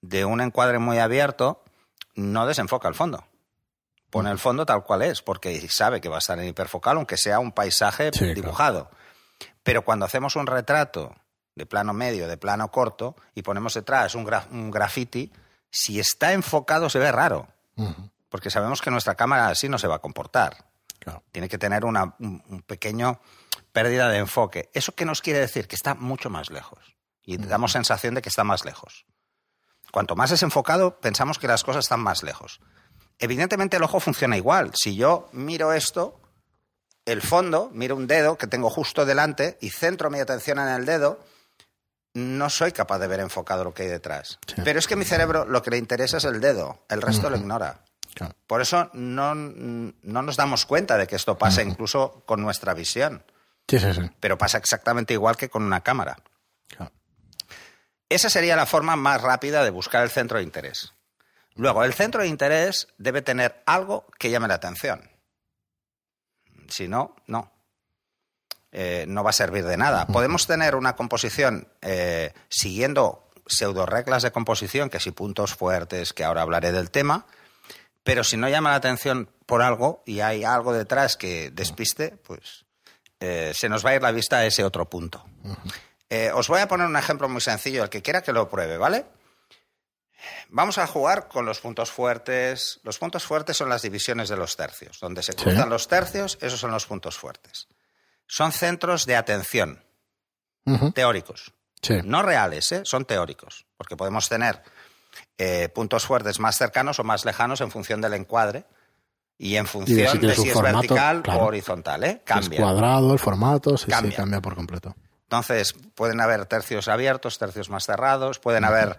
de 0.02 0.24
un 0.24 0.40
encuadre 0.40 0.78
muy 0.78 0.98
abierto, 0.98 1.62
no 2.14 2.46
desenfoca 2.46 2.88
el 2.88 2.94
fondo. 2.94 3.24
Pone 4.10 4.30
el 4.30 4.38
fondo 4.38 4.64
tal 4.64 4.84
cual 4.84 5.02
es, 5.02 5.20
porque 5.22 5.68
sabe 5.68 6.00
que 6.00 6.08
va 6.08 6.16
a 6.16 6.18
estar 6.20 6.38
en 6.38 6.48
hiperfocal, 6.48 6.96
aunque 6.96 7.16
sea 7.16 7.38
un 7.40 7.52
paisaje 7.52 8.10
Sí, 8.12 8.20
claro. 8.20 8.34
dibujado. 8.34 8.90
Pero 9.62 9.84
cuando 9.84 10.06
hacemos 10.06 10.34
un 10.36 10.46
retrato 10.46 11.14
de 11.54 11.66
plano 11.66 11.92
medio, 11.92 12.26
de 12.28 12.36
plano 12.38 12.70
corto, 12.70 13.16
y 13.34 13.42
ponemos 13.42 13.74
detrás 13.74 14.14
un, 14.14 14.24
gra- 14.26 14.46
un 14.50 14.70
graffiti, 14.70 15.32
si 15.70 16.00
está 16.00 16.32
enfocado 16.32 16.88
se 16.88 16.98
ve 16.98 17.12
raro, 17.12 17.48
porque 18.30 18.50
sabemos 18.50 18.80
que 18.80 18.90
nuestra 18.90 19.14
cámara 19.14 19.48
así 19.48 19.68
no 19.68 19.78
se 19.78 19.86
va 19.88 19.96
a 19.96 20.00
comportar. 20.00 20.64
Claro. 20.98 21.22
Tiene 21.30 21.48
que 21.48 21.58
tener 21.58 21.84
una 21.84 22.14
un, 22.18 22.62
pequeño 22.66 23.20
pérdida 23.72 24.08
de 24.08 24.18
enfoque. 24.18 24.70
¿Eso 24.72 24.92
qué 24.94 25.04
nos 25.04 25.20
quiere 25.20 25.40
decir? 25.40 25.68
Que 25.68 25.76
está 25.76 25.94
mucho 25.94 26.30
más 26.30 26.50
lejos. 26.50 26.96
Y 27.22 27.36
damos 27.36 27.72
sensación 27.72 28.14
de 28.14 28.22
que 28.22 28.28
está 28.30 28.42
más 28.44 28.64
lejos. 28.64 29.04
Cuanto 29.92 30.16
más 30.16 30.30
desenfocado, 30.30 30.98
pensamos 31.00 31.38
que 31.38 31.46
las 31.48 31.62
cosas 31.64 31.84
están 31.84 32.00
más 32.00 32.22
lejos. 32.22 32.60
Evidentemente 33.18 33.76
el 33.76 33.82
ojo 33.82 34.00
funciona 34.00 34.36
igual. 34.36 34.72
Si 34.74 34.94
yo 34.96 35.28
miro 35.32 35.72
esto, 35.72 36.20
el 37.04 37.22
fondo, 37.22 37.70
miro 37.72 37.96
un 37.96 38.06
dedo 38.06 38.38
que 38.38 38.46
tengo 38.46 38.70
justo 38.70 39.04
delante 39.06 39.58
y 39.60 39.70
centro 39.70 40.10
mi 40.10 40.20
atención 40.20 40.58
en 40.58 40.68
el 40.68 40.84
dedo, 40.86 41.18
no 42.14 42.50
soy 42.50 42.72
capaz 42.72 42.98
de 42.98 43.06
ver 43.06 43.20
enfocado 43.20 43.64
lo 43.64 43.74
que 43.74 43.84
hay 43.84 43.88
detrás. 43.88 44.38
Sí. 44.46 44.54
Pero 44.64 44.78
es 44.78 44.86
que 44.86 44.96
mi 44.96 45.04
cerebro 45.04 45.44
lo 45.44 45.62
que 45.62 45.70
le 45.70 45.78
interesa 45.78 46.18
es 46.18 46.24
el 46.24 46.40
dedo, 46.40 46.84
el 46.88 47.02
resto 47.02 47.30
lo 47.30 47.36
ignora. 47.36 47.80
Claro. 48.14 48.34
Por 48.46 48.60
eso 48.60 48.90
no, 48.94 49.34
no 49.34 50.22
nos 50.22 50.36
damos 50.36 50.66
cuenta 50.66 50.96
de 50.96 51.06
que 51.06 51.16
esto 51.16 51.38
pasa 51.38 51.62
incluso 51.62 52.22
con 52.26 52.40
nuestra 52.40 52.74
visión, 52.74 53.22
Sí, 53.68 53.78
sí, 53.78 53.92
sí. 53.92 54.00
pero 54.18 54.38
pasa 54.38 54.58
exactamente 54.58 55.12
igual 55.14 55.36
que 55.36 55.48
con 55.50 55.62
una 55.62 55.82
cámara. 55.82 56.16
Claro. 56.68 56.90
Esa 58.08 58.30
sería 58.30 58.56
la 58.56 58.66
forma 58.66 58.96
más 58.96 59.20
rápida 59.20 59.62
de 59.62 59.70
buscar 59.70 60.02
el 60.02 60.10
centro 60.10 60.38
de 60.38 60.44
interés. 60.44 60.94
Luego, 61.58 61.82
el 61.84 61.92
centro 61.92 62.22
de 62.22 62.28
interés 62.28 62.88
debe 62.98 63.20
tener 63.20 63.62
algo 63.66 64.06
que 64.18 64.30
llame 64.30 64.48
la 64.48 64.54
atención. 64.54 65.10
Si 66.68 66.86
no, 66.86 67.16
no. 67.26 67.52
Eh, 68.70 69.06
no 69.08 69.24
va 69.24 69.30
a 69.30 69.32
servir 69.32 69.64
de 69.64 69.76
nada. 69.76 70.06
Podemos 70.06 70.46
tener 70.46 70.76
una 70.76 70.94
composición 70.94 71.68
eh, 71.82 72.32
siguiendo 72.48 73.28
pseudo 73.46 73.86
reglas 73.86 74.22
de 74.22 74.30
composición, 74.30 74.88
que 74.88 75.00
si 75.00 75.10
puntos 75.10 75.54
fuertes, 75.54 76.12
que 76.12 76.22
ahora 76.22 76.42
hablaré 76.42 76.70
del 76.70 76.92
tema, 76.92 77.26
pero 78.04 78.22
si 78.22 78.36
no 78.36 78.48
llama 78.48 78.70
la 78.70 78.76
atención 78.76 79.28
por 79.44 79.60
algo 79.60 80.02
y 80.06 80.20
hay 80.20 80.44
algo 80.44 80.72
detrás 80.72 81.16
que 81.16 81.50
despiste, 81.50 82.16
pues 82.24 82.66
eh, 83.18 83.52
se 83.54 83.68
nos 83.68 83.84
va 83.84 83.90
a 83.90 83.94
ir 83.96 84.02
la 84.02 84.12
vista 84.12 84.38
a 84.38 84.46
ese 84.46 84.62
otro 84.62 84.88
punto. 84.88 85.24
Eh, 86.08 86.30
os 86.32 86.46
voy 86.46 86.60
a 86.60 86.68
poner 86.68 86.86
un 86.86 86.96
ejemplo 86.96 87.28
muy 87.28 87.40
sencillo, 87.40 87.82
el 87.82 87.90
que 87.90 88.00
quiera 88.00 88.22
que 88.22 88.32
lo 88.32 88.48
pruebe, 88.48 88.76
¿vale? 88.76 89.06
Vamos 90.48 90.78
a 90.78 90.86
jugar 90.86 91.28
con 91.28 91.46
los 91.46 91.60
puntos 91.60 91.90
fuertes. 91.90 92.80
Los 92.82 92.98
puntos 92.98 93.24
fuertes 93.24 93.56
son 93.56 93.68
las 93.68 93.82
divisiones 93.82 94.28
de 94.28 94.36
los 94.36 94.56
tercios. 94.56 94.98
Donde 95.00 95.22
se 95.22 95.32
cruzan 95.34 95.64
Sí. 95.64 95.68
los 95.70 95.88
tercios, 95.88 96.38
esos 96.40 96.58
son 96.60 96.70
los 96.72 96.86
puntos 96.86 97.16
fuertes. 97.16 97.68
Son 98.26 98.52
centros 98.52 99.06
de 99.06 99.16
atención 99.16 99.82
teóricos. 100.94 101.52
Sí. 101.80 102.00
No 102.04 102.22
reales, 102.22 102.70
¿eh? 102.72 102.80
son 102.84 103.04
teóricos. 103.04 103.66
Porque 103.76 103.96
podemos 103.96 104.28
tener 104.28 104.62
eh, 105.38 105.68
puntos 105.70 106.04
fuertes 106.04 106.38
más 106.40 106.56
cercanos 106.58 106.98
o 106.98 107.04
más 107.04 107.24
lejanos 107.24 107.60
en 107.60 107.70
función 107.70 108.00
del 108.00 108.14
encuadre 108.14 108.64
y 109.38 109.56
en 109.56 109.66
función 109.66 110.20
de 110.20 110.34
si 110.34 110.48
es 110.48 110.52
formato, 110.52 110.78
vertical 110.80 111.22
claro. 111.22 111.40
o 111.40 111.44
horizontal. 111.46 112.04
¿eh? 112.04 112.10
Es 112.18 112.20
Cambia. 112.24 112.60
cuadrado, 112.60 113.12
el 113.12 113.18
formato, 113.18 113.76
sí, 113.78 113.84
sí, 113.86 113.90
Cambia. 113.92 114.16
cambia 114.16 114.40
por 114.40 114.56
completo. 114.56 114.94
Entonces, 115.22 115.74
pueden 115.94 116.20
haber 116.20 116.46
tercios 116.46 116.88
abiertos, 116.88 117.38
tercios 117.38 117.70
más 117.70 117.84
cerrados, 117.84 118.38
pueden 118.40 118.64
haber, 118.64 118.98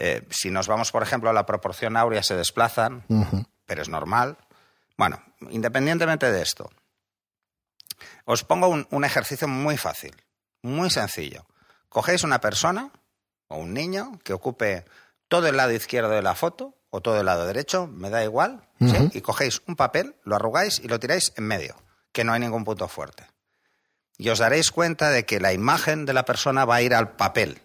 eh, 0.00 0.26
si 0.30 0.50
nos 0.50 0.66
vamos, 0.66 0.90
por 0.90 1.02
ejemplo, 1.02 1.30
a 1.30 1.32
la 1.32 1.46
proporción 1.46 1.96
áurea, 1.96 2.22
se 2.22 2.34
desplazan, 2.34 3.04
pero 3.66 3.82
es 3.82 3.88
normal. 3.88 4.38
Bueno, 4.96 5.22
independientemente 5.50 6.32
de 6.32 6.42
esto, 6.42 6.70
os 8.24 8.44
pongo 8.44 8.68
un, 8.68 8.86
un 8.90 9.04
ejercicio 9.04 9.46
muy 9.46 9.76
fácil, 9.76 10.14
muy 10.62 10.90
sencillo. 10.90 11.46
Cogéis 11.88 12.24
una 12.24 12.40
persona 12.40 12.90
o 13.48 13.58
un 13.58 13.74
niño 13.74 14.18
que 14.24 14.32
ocupe 14.32 14.84
todo 15.28 15.48
el 15.48 15.56
lado 15.56 15.72
izquierdo 15.72 16.10
de 16.10 16.22
la 16.22 16.34
foto 16.34 16.74
o 16.90 17.00
todo 17.00 17.20
el 17.20 17.26
lado 17.26 17.46
derecho, 17.46 17.86
me 17.86 18.10
da 18.10 18.24
igual, 18.24 18.66
y 18.80 19.20
cogéis 19.20 19.62
un 19.68 19.76
papel, 19.76 20.16
lo 20.24 20.34
arrugáis 20.36 20.80
y 20.80 20.88
lo 20.88 20.98
tiráis 20.98 21.32
en 21.36 21.44
medio, 21.44 21.76
que 22.12 22.24
no 22.24 22.32
hay 22.32 22.40
ningún 22.40 22.64
punto 22.64 22.88
fuerte. 22.88 23.26
Y 24.18 24.28
os 24.28 24.40
daréis 24.40 24.72
cuenta 24.72 25.10
de 25.10 25.24
que 25.24 25.40
la 25.40 25.52
imagen 25.52 26.04
de 26.04 26.12
la 26.12 26.24
persona 26.24 26.64
va 26.64 26.76
a 26.76 26.82
ir 26.82 26.94
al 26.94 27.12
papel. 27.12 27.62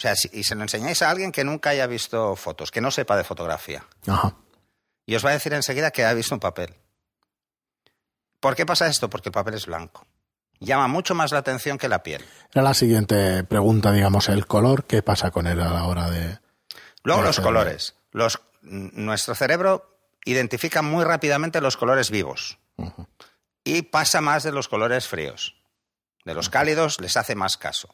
O 0.00 0.02
sea, 0.02 0.16
si- 0.16 0.30
y 0.32 0.44
se 0.44 0.54
lo 0.54 0.62
enseñáis 0.62 1.02
a 1.02 1.10
alguien 1.10 1.30
que 1.30 1.44
nunca 1.44 1.68
haya 1.70 1.86
visto 1.86 2.34
fotos, 2.34 2.70
que 2.70 2.80
no 2.80 2.90
sepa 2.90 3.18
de 3.18 3.24
fotografía. 3.24 3.84
Ajá. 4.06 4.34
Y 5.04 5.14
os 5.14 5.22
va 5.24 5.28
a 5.28 5.34
decir 5.34 5.52
enseguida 5.52 5.90
que 5.90 6.06
ha 6.06 6.14
visto 6.14 6.34
un 6.34 6.40
papel. 6.40 6.74
¿Por 8.40 8.56
qué 8.56 8.64
pasa 8.64 8.86
esto? 8.86 9.10
Porque 9.10 9.28
el 9.28 9.32
papel 9.34 9.54
es 9.54 9.66
blanco. 9.66 10.06
Llama 10.58 10.88
mucho 10.88 11.14
más 11.14 11.32
la 11.32 11.38
atención 11.38 11.76
que 11.78 11.88
la 11.88 12.02
piel. 12.02 12.24
Era 12.52 12.62
la 12.62 12.72
siguiente 12.74 13.44
pregunta, 13.44 13.92
digamos, 13.92 14.28
el 14.30 14.46
color, 14.46 14.84
¿qué 14.84 15.02
pasa 15.02 15.30
con 15.30 15.46
él 15.46 15.60
a 15.60 15.70
la 15.70 15.84
hora 15.84 16.10
de...? 16.10 16.38
Luego 17.02 17.22
los 17.22 17.40
colores. 17.40 17.94
Los, 18.12 18.40
nuestro 18.62 19.34
cerebro 19.34 19.98
identifica 20.24 20.82
muy 20.82 21.04
rápidamente 21.04 21.60
los 21.60 21.76
colores 21.76 22.10
vivos 22.10 22.58
y 23.64 23.82
pasa 23.82 24.20
más 24.20 24.42
de 24.42 24.52
los 24.52 24.68
colores 24.68 25.06
fríos. 25.08 25.56
De 26.24 26.34
los 26.34 26.48
cálidos 26.50 27.00
les 27.00 27.16
hace 27.16 27.34
más 27.34 27.56
caso. 27.56 27.88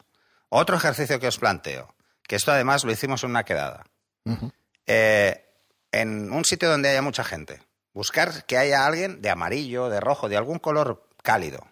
Otro 0.59 0.77
ejercicio 0.79 1.21
que 1.21 1.29
os 1.29 1.37
planteo, 1.37 1.95
que 2.23 2.35
esto 2.35 2.51
además 2.51 2.83
lo 2.83 2.91
hicimos 2.91 3.23
en 3.23 3.29
una 3.29 3.45
quedada. 3.45 3.85
Eh, 4.87 5.45
en 5.93 6.33
un 6.33 6.47
sitio 6.47 6.71
donde 6.71 6.89
haya 6.89 7.03
mucha 7.03 7.25
gente, 7.25 7.61
buscar 7.93 8.47
que 8.47 8.57
haya 8.57 8.87
alguien 8.87 9.21
de 9.21 9.29
amarillo, 9.29 9.91
de 9.91 10.01
rojo, 10.01 10.31
de 10.31 10.39
algún 10.39 10.59
color 10.59 11.11
cálido. 11.23 11.69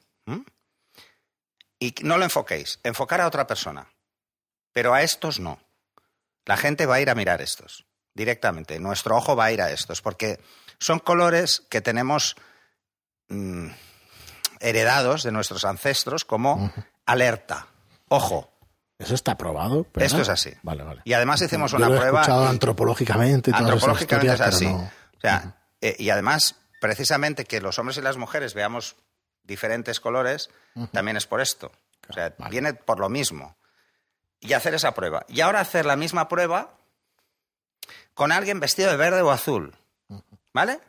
Y 1.79 1.95
no 2.03 2.19
lo 2.19 2.25
enfoquéis, 2.25 2.79
enfocar 2.83 3.23
a 3.23 3.27
otra 3.27 3.47
persona. 3.47 3.89
Pero 4.75 4.93
a 4.93 5.01
estos 5.01 5.41
no. 5.41 5.59
La 6.45 6.59
gente 6.59 6.85
va 6.85 6.97
a 6.97 7.01
ir 7.01 7.09
a 7.09 7.15
mirar 7.15 7.41
estos 7.41 7.87
directamente. 8.13 8.79
Nuestro 8.81 9.17
ojo 9.17 9.35
va 9.35 9.47
a 9.47 9.53
ir 9.53 9.63
a 9.63 9.71
estos, 9.71 10.03
porque 10.03 10.41
son 10.79 10.99
colores 10.99 11.63
que 11.71 11.81
tenemos 11.81 12.37
mm, 13.29 13.69
heredados 14.61 15.23
de 15.23 15.33
nuestros 15.33 15.65
ancestros 15.65 16.27
como 16.27 16.71
alerta. 17.07 17.69
Ojo. 18.09 18.54
¿Eso 19.05 19.15
está 19.15 19.37
probado? 19.37 19.87
¿verdad? 19.93 20.07
Esto 20.07 20.23
es 20.23 20.29
así. 20.29 20.53
Vale, 20.63 20.83
vale. 20.83 21.03
Y 21.05 21.13
además 21.13 21.41
hicimos 21.43 21.71
Yo 21.71 21.77
una 21.79 21.89
lo 21.89 21.95
he 21.95 21.99
prueba. 21.99 22.21
escuchado 22.23 22.45
y- 22.45 22.49
antropológicamente 22.49 23.51
y 23.51 23.55
es 23.55 24.41
así. 24.41 24.65
pero 24.67 24.79
no- 24.79 24.85
O 25.17 25.21
sea, 25.21 25.57
eh, 25.81 25.97
y 25.99 26.11
además, 26.11 26.57
precisamente 26.81 27.45
que 27.45 27.61
los 27.61 27.79
hombres 27.79 27.97
y 27.99 28.01
las 28.03 28.17
mujeres 28.17 28.55
veamos 28.55 28.97
diferentes 29.43 30.01
colores, 30.01 30.51
también 30.93 31.17
es 31.17 31.27
por 31.27 31.41
esto. 31.41 31.71
O 32.09 32.13
sea, 32.13 32.35
Vale. 32.39 32.51
viene 32.51 32.75
por 32.75 32.99
lo 32.99 33.09
mismo. 33.09 33.57
Y 34.41 34.53
hacer 34.53 34.75
esa 34.75 34.93
prueba. 34.95 35.25
Y 35.29 35.41
ahora 35.41 35.61
hacer 35.61 35.87
la 35.87 35.97
misma 35.97 36.29
prueba 36.29 36.75
con 38.15 38.33
alguien 38.33 38.61
vestido 38.61 38.91
de 38.91 38.97
verde 38.97 39.23
o 39.23 39.31
azul. 39.31 39.75
¿Vale? 40.53 40.81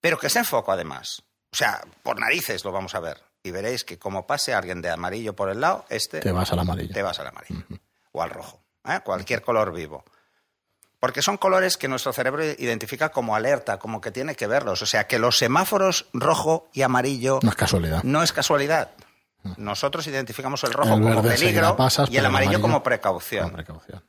Pero 0.00 0.18
que 0.18 0.28
se 0.28 0.40
enfoco 0.40 0.72
además. 0.72 1.22
O 1.52 1.56
sea, 1.56 1.82
por 2.02 2.18
narices 2.18 2.64
lo 2.64 2.72
vamos 2.72 2.94
a 2.94 3.00
ver. 3.00 3.22
Y 3.42 3.50
veréis 3.50 3.84
que 3.84 3.98
como 3.98 4.26
pase 4.26 4.54
alguien 4.54 4.80
de 4.82 4.90
amarillo 4.90 5.34
por 5.34 5.48
el 5.50 5.60
lado, 5.60 5.84
este 5.88 6.20
Te 6.20 6.30
vas 6.32 6.52
al 6.52 6.60
amarillo. 6.60 6.92
te 6.94 7.02
vas 7.02 7.18
al 7.18 7.26
amarillo 7.28 7.64
o 8.12 8.22
al 8.22 8.30
rojo, 8.30 8.62
¿eh? 8.86 9.00
cualquier 9.04 9.42
color 9.42 9.72
vivo. 9.72 10.04
Porque 11.00 11.22
son 11.22 11.36
colores 11.36 11.76
que 11.76 11.88
nuestro 11.88 12.12
cerebro 12.12 12.44
identifica 12.44 13.08
como 13.08 13.34
alerta, 13.34 13.78
como 13.80 14.00
que 14.00 14.12
tiene 14.12 14.36
que 14.36 14.46
verlos. 14.46 14.82
O 14.82 14.86
sea, 14.86 15.08
que 15.08 15.18
los 15.18 15.36
semáforos 15.38 16.06
rojo 16.12 16.68
y 16.72 16.82
amarillo 16.82 17.40
No 17.42 17.50
es 17.50 17.56
casualidad. 17.56 18.04
no 18.04 18.22
es 18.22 18.32
casualidad. 18.32 18.90
Nosotros 19.56 20.06
identificamos 20.06 20.62
el 20.62 20.72
rojo 20.72 20.94
El 20.94 21.02
como 21.02 21.22
peligro 21.22 21.76
pasas, 21.76 22.08
y 22.08 22.16
el 22.18 22.24
amarillo, 22.26 22.50
amarillo- 22.58 22.60
como 22.62 22.82
precaución. 22.84 23.44
Con 23.46 23.52
precaución. 23.54 24.04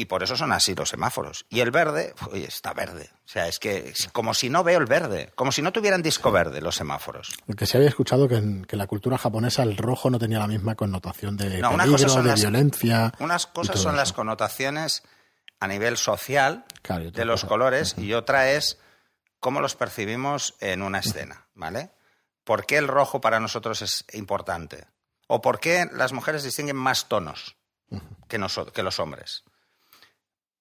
Y 0.00 0.06
por 0.06 0.22
eso 0.22 0.34
son 0.34 0.50
así 0.52 0.74
los 0.74 0.88
semáforos. 0.88 1.44
Y 1.50 1.60
el 1.60 1.70
verde, 1.70 2.14
oye, 2.30 2.46
está 2.46 2.72
verde. 2.72 3.10
O 3.26 3.28
sea, 3.28 3.48
es 3.48 3.58
que 3.58 3.90
es 3.90 4.08
como 4.12 4.32
si 4.32 4.48
no 4.48 4.64
veo 4.64 4.78
el 4.78 4.86
verde, 4.86 5.30
como 5.34 5.52
si 5.52 5.60
no 5.60 5.72
tuvieran 5.72 6.00
disco 6.00 6.32
verde 6.32 6.62
los 6.62 6.76
semáforos. 6.76 7.34
Porque 7.46 7.66
se 7.66 7.76
había 7.76 7.90
escuchado 7.90 8.26
que 8.26 8.36
en, 8.36 8.64
que 8.64 8.76
la 8.76 8.86
cultura 8.86 9.18
japonesa 9.18 9.62
el 9.62 9.76
rojo 9.76 10.08
no 10.08 10.18
tenía 10.18 10.38
la 10.38 10.46
misma 10.46 10.74
connotación 10.74 11.36
de 11.36 11.58
No, 11.58 11.72
una 11.72 11.84
peligro, 11.84 12.14
de 12.22 12.28
las- 12.30 12.40
violencia. 12.40 13.12
Unas 13.18 13.46
cosas 13.46 13.78
son 13.78 13.90
eso. 13.92 13.96
las 13.98 14.14
connotaciones 14.14 15.02
a 15.60 15.68
nivel 15.68 15.98
social 15.98 16.64
Claro, 16.80 17.10
de 17.10 17.24
los 17.26 17.42
cosa- 17.42 17.48
colores 17.48 17.94
y 17.98 18.14
otra 18.14 18.52
es 18.52 18.78
cómo 19.38 19.60
los 19.60 19.74
percibimos 19.76 20.54
en 20.60 20.80
una 20.80 21.00
escena, 21.00 21.44
¿vale? 21.54 21.90
¿Por 22.44 22.64
qué 22.64 22.78
el 22.78 22.88
rojo 22.88 23.20
para 23.20 23.38
nosotros 23.38 23.82
es 23.82 24.06
importante? 24.14 24.86
¿O 25.26 25.42
por 25.42 25.60
qué 25.60 25.90
las 25.92 26.14
mujeres 26.14 26.42
distinguen 26.42 26.76
más 26.76 27.06
tonos 27.08 27.56
que, 28.28 28.38
noso- 28.38 28.72
que 28.72 28.82
los 28.82 28.98
hombres? 28.98 29.44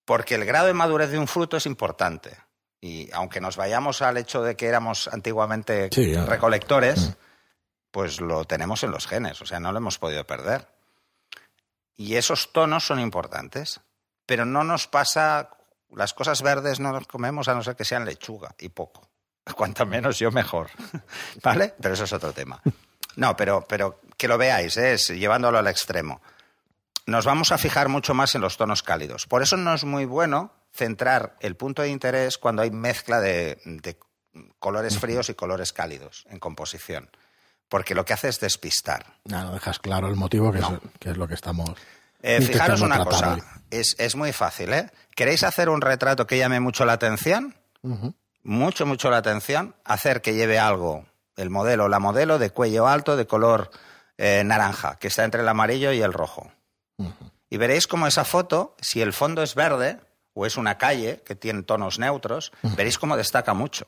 Porque 0.10 0.34
el 0.34 0.44
grado 0.44 0.66
de 0.66 0.74
madurez 0.74 1.12
de 1.12 1.20
un 1.20 1.28
fruto 1.28 1.56
es 1.56 1.68
importante. 1.68 2.36
Y 2.82 3.12
aunque 3.14 3.40
nos 3.40 3.58
vayamos 3.58 4.02
al 4.02 4.18
hecho 4.18 4.42
de 4.42 4.56
que 4.56 4.66
éramos 4.66 5.08
antiguamente 5.08 5.88
Sí, 5.94 6.16
recolectores, 6.16 7.16
pues 7.92 8.20
lo 8.20 8.44
tenemos 8.46 8.84
en 8.84 8.90
los 8.90 9.06
genes, 9.06 9.40
o 9.40 9.46
sea, 9.46 9.60
no 9.60 9.72
lo 9.72 9.78
hemos 9.78 10.00
podido 10.00 10.26
perder. 10.26 10.68
Y 11.96 12.16
esos 12.16 12.52
tonos 12.52 12.88
son 12.88 13.00
importantes, 13.00 13.82
pero 14.26 14.46
no 14.46 14.64
nos 14.64 14.88
pasa, 14.88 15.52
las 15.92 16.16
cosas 16.16 16.42
verdes 16.42 16.80
no 16.80 16.92
las 16.92 17.06
comemos 17.06 17.48
a 17.48 17.54
no 17.54 17.62
ser 17.62 17.76
que 17.76 17.86
sean 17.86 18.04
lechuga 18.04 18.56
y 18.58 18.70
poco. 18.70 19.08
Cuanto 19.56 19.86
menos 19.86 20.18
yo 20.18 20.32
mejor, 20.32 20.72
¿vale? 21.44 21.76
Pero 21.80 21.94
eso 21.94 22.06
es 22.06 22.14
otro 22.14 22.34
tema. 22.34 22.60
No, 23.16 23.36
pero, 23.36 23.64
pero 23.70 24.02
que 24.18 24.28
lo 24.28 24.40
veáis, 24.40 24.76
¿eh? 24.78 24.94
es 24.94 25.10
llevándolo 25.10 25.60
al 25.60 25.68
extremo. 25.68 26.20
Nos 27.10 27.26
vamos 27.26 27.52
a 27.52 27.58
fijar 27.58 27.90
mucho 27.90 28.14
más 28.14 28.36
en 28.36 28.42
los 28.42 28.58
tonos 28.58 28.84
cálidos. 28.84 29.26
Por 29.26 29.42
eso 29.42 29.58
no 29.58 29.74
es 29.74 29.84
muy 29.84 30.06
bueno 30.06 30.52
centrar 30.72 31.36
el 31.40 31.56
punto 31.56 31.82
de 31.82 31.90
interés 31.90 32.38
cuando 32.38 32.62
hay 32.62 32.70
mezcla 32.72 33.20
de, 33.20 33.60
de 33.66 33.98
colores 34.60 35.00
fríos 35.00 35.30
y 35.30 35.34
colores 35.34 35.74
cálidos 35.74 36.26
en 36.30 36.40
composición. 36.40 37.10
Porque 37.68 37.96
lo 37.96 38.06
que 38.06 38.14
hace 38.14 38.30
es 38.30 38.40
despistar. 38.40 39.18
No, 39.26 39.44
no 39.44 39.54
dejas 39.54 39.80
claro 39.80 40.08
el 40.08 40.16
motivo, 40.16 40.52
que, 40.52 40.60
es, 40.60 40.66
que 41.00 41.10
es 41.12 41.18
lo 41.18 41.28
que 41.28 41.34
estamos. 41.34 41.72
Eh, 42.22 42.42
fijaros 42.42 42.82
una 42.82 43.04
cosa, 43.04 43.38
es, 43.72 43.96
es 43.98 44.16
muy 44.16 44.32
fácil, 44.32 44.74
¿eh? 44.74 44.92
¿Queréis 45.16 45.44
hacer 45.44 45.70
un 45.70 45.82
retrato 45.82 46.28
que 46.28 46.38
llame 46.38 46.60
mucho 46.60 46.86
la 46.86 46.94
atención? 46.94 47.56
Mucho, 48.44 48.86
mucho 48.86 49.10
la 49.10 49.18
atención. 49.18 49.76
Hacer 49.84 50.22
que 50.22 50.34
lleve 50.34 50.60
algo, 50.60 51.06
el 51.38 51.50
modelo, 51.50 51.88
la 51.88 52.00
modelo 52.00 52.40
de 52.40 52.50
cuello 52.52 52.88
alto, 52.88 53.16
de 53.18 53.26
color 53.26 53.72
eh, 54.18 54.44
naranja, 54.46 54.98
que 54.98 55.08
está 55.08 55.24
entre 55.24 55.42
el 55.42 55.48
amarillo 55.48 55.92
y 55.92 56.02
el 56.02 56.14
rojo. 56.14 56.52
Y 57.50 57.58
veréis 57.58 57.88
cómo 57.88 58.08
esa 58.08 58.26
foto, 58.26 58.76
si 58.82 59.02
el 59.02 59.14
fondo 59.14 59.42
es 59.42 59.56
verde 59.56 60.00
o 60.34 60.46
es 60.46 60.58
una 60.58 60.78
calle 60.78 61.22
que 61.26 61.36
tiene 61.36 61.64
tonos 61.64 62.00
neutros, 62.00 62.52
veréis 62.62 62.98
cómo 62.98 63.18
destaca 63.18 63.54
mucho. 63.54 63.86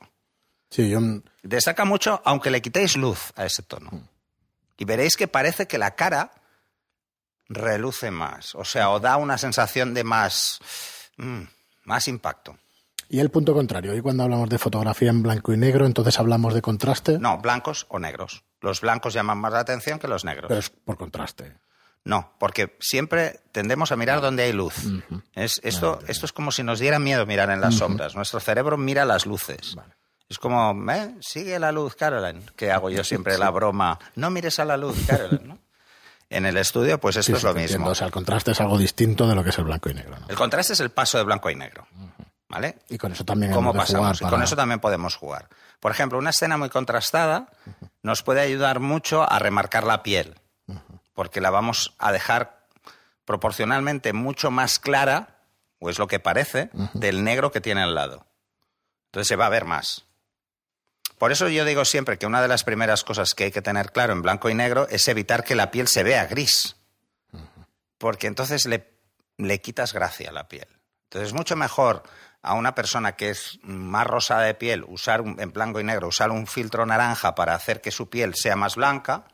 Sí, 0.70 0.88
yo 0.88 1.00
Destaca 1.42 1.84
mucho 1.84 2.22
aunque 2.24 2.50
le 2.50 2.62
quitéis 2.62 2.96
luz 2.96 3.32
a 3.36 3.44
ese 3.44 3.62
tono. 3.62 4.08
Y 4.78 4.84
veréis 4.84 5.16
que 5.16 5.28
parece 5.28 5.66
que 5.66 5.78
la 5.78 5.94
cara 5.94 6.32
reluce 7.48 8.10
más, 8.10 8.54
o 8.54 8.64
sea, 8.64 8.90
o 8.90 8.98
da 8.98 9.16
una 9.16 9.36
sensación 9.38 9.94
de 9.94 10.04
más, 10.04 10.58
mm, 11.18 11.42
más 11.84 12.08
impacto. 12.08 12.56
Y 13.08 13.20
el 13.20 13.30
punto 13.30 13.52
contrario, 13.52 13.94
y 13.94 14.00
cuando 14.00 14.22
hablamos 14.22 14.48
de 14.48 14.58
fotografía 14.58 15.10
en 15.10 15.22
blanco 15.22 15.52
y 15.52 15.58
negro, 15.58 15.84
entonces 15.84 16.18
hablamos 16.18 16.54
de 16.54 16.62
contraste, 16.62 17.18
No, 17.18 17.38
blancos 17.38 17.86
o 17.90 17.98
negros. 17.98 18.42
Los 18.62 18.80
blancos 18.80 19.12
llaman 19.12 19.38
más 19.38 19.52
la 19.52 19.60
atención 19.60 19.98
que 19.98 20.08
los 20.08 20.24
negros. 20.24 20.48
pero 20.48 20.60
es 20.60 20.70
por 20.70 20.96
contraste. 20.96 21.58
No, 22.04 22.32
porque 22.38 22.76
siempre 22.80 23.40
tendemos 23.52 23.92
a 23.92 23.96
mirar 23.96 24.20
donde 24.20 24.42
hay 24.42 24.52
luz. 24.52 24.74
es, 25.34 25.60
esto, 25.62 26.00
esto 26.08 26.26
es 26.26 26.32
como 26.32 26.50
si 26.50 26.62
nos 26.64 26.80
diera 26.80 26.98
miedo 26.98 27.26
mirar 27.26 27.50
en 27.50 27.60
las 27.60 27.76
sombras. 27.76 28.16
Nuestro 28.16 28.40
cerebro 28.40 28.76
mira 28.76 29.04
las 29.04 29.24
luces. 29.26 29.76
Vale. 29.76 29.94
Es 30.28 30.38
como, 30.38 30.74
¿eh? 30.90 31.14
sigue 31.20 31.58
la 31.58 31.70
luz, 31.72 31.94
Caroline, 31.94 32.42
que 32.56 32.72
hago 32.72 32.90
yo 32.90 33.04
siempre 33.04 33.38
la 33.38 33.50
broma. 33.50 33.98
No 34.16 34.30
mires 34.30 34.58
a 34.58 34.64
la 34.64 34.76
luz, 34.76 34.96
Caroline. 35.06 35.44
¿no? 35.46 35.58
En 36.30 36.46
el 36.46 36.56
estudio, 36.56 36.98
pues 36.98 37.16
esto 37.16 37.32
Sí, 37.32 37.34
es 37.34 37.40
sí, 37.40 37.46
lo 37.46 37.52
mismo. 37.52 37.62
entiendo. 37.66 37.90
O 37.90 37.94
sea, 37.94 38.06
el 38.06 38.12
contraste 38.12 38.50
es 38.52 38.60
algo 38.60 38.78
distinto 38.78 39.28
de 39.28 39.34
lo 39.34 39.44
que 39.44 39.50
es 39.50 39.58
el 39.58 39.64
blanco 39.64 39.90
y 39.90 39.94
negro. 39.94 40.18
¿no? 40.18 40.26
El 40.28 40.36
contraste 40.36 40.72
es 40.72 40.80
el 40.80 40.90
paso 40.90 41.18
de 41.18 41.24
blanco 41.24 41.50
y 41.50 41.54
negro. 41.56 41.86
¿Vale? 42.48 42.78
Y 42.88 42.98
con 42.98 43.12
eso 43.12 43.24
también 43.24 43.52
¿Cómo 43.52 43.72
pasamos? 43.72 44.18
jugar 44.18 44.30
Y 44.30 44.34
Con 44.34 44.42
eso 44.42 44.56
también 44.56 44.80
podemos 44.80 45.14
jugar. 45.16 45.48
Por 45.80 45.92
ejemplo, 45.92 46.18
una 46.18 46.30
escena 46.30 46.56
muy 46.56 46.68
contrastada 46.68 47.48
nos 48.02 48.22
puede 48.22 48.40
ayudar 48.40 48.80
mucho 48.80 49.30
a 49.30 49.38
remarcar 49.38 49.84
la 49.84 50.02
piel, 50.02 50.34
porque 51.14 51.40
la 51.40 51.50
vamos 51.50 51.94
a 51.98 52.12
dejar 52.12 52.66
proporcionalmente 53.24 54.12
mucho 54.12 54.50
más 54.50 54.78
clara, 54.78 55.38
o 55.78 55.90
es 55.90 55.98
lo 55.98 56.06
que 56.06 56.20
parece, 56.20 56.70
del 56.94 57.24
negro 57.24 57.50
que 57.52 57.60
tiene 57.60 57.82
al 57.82 57.94
lado. 57.94 58.26
Entonces 59.06 59.28
se 59.28 59.36
va 59.36 59.46
a 59.46 59.50
ver 59.50 59.64
más. 59.64 60.04
Por 61.18 61.30
eso 61.32 61.48
yo 61.48 61.64
digo 61.64 61.84
siempre 61.84 62.18
que 62.18 62.26
una 62.26 62.42
de 62.42 62.48
las 62.48 62.64
primeras 62.64 63.04
cosas 63.04 63.34
que 63.34 63.44
hay 63.44 63.50
que 63.52 63.62
tener 63.62 63.92
claro 63.92 64.12
en 64.12 64.22
blanco 64.22 64.48
y 64.50 64.54
negro 64.54 64.88
es 64.88 65.06
evitar 65.08 65.44
que 65.44 65.54
la 65.54 65.70
piel 65.70 65.86
se 65.86 66.02
vea 66.02 66.26
gris, 66.26 66.76
porque 67.98 68.26
entonces 68.26 68.66
le, 68.66 68.90
le 69.38 69.60
quitas 69.60 69.92
gracia 69.92 70.30
a 70.30 70.32
la 70.32 70.48
piel. 70.48 70.66
Entonces 71.04 71.28
es 71.28 71.34
mucho 71.34 71.54
mejor 71.56 72.02
a 72.42 72.54
una 72.54 72.74
persona 72.74 73.12
que 73.12 73.30
es 73.30 73.60
más 73.62 74.06
rosada 74.06 74.42
de 74.42 74.54
piel 74.54 74.84
usar 74.88 75.20
un- 75.20 75.38
en 75.40 75.52
blanco 75.52 75.78
y 75.78 75.84
negro, 75.84 76.08
usar 76.08 76.30
un 76.32 76.46
filtro 76.48 76.84
naranja 76.86 77.36
para 77.36 77.54
hacer 77.54 77.80
que 77.80 77.92
su 77.92 78.08
piel 78.10 78.34
sea 78.34 78.56
más 78.56 78.74
blanca, 78.74 79.24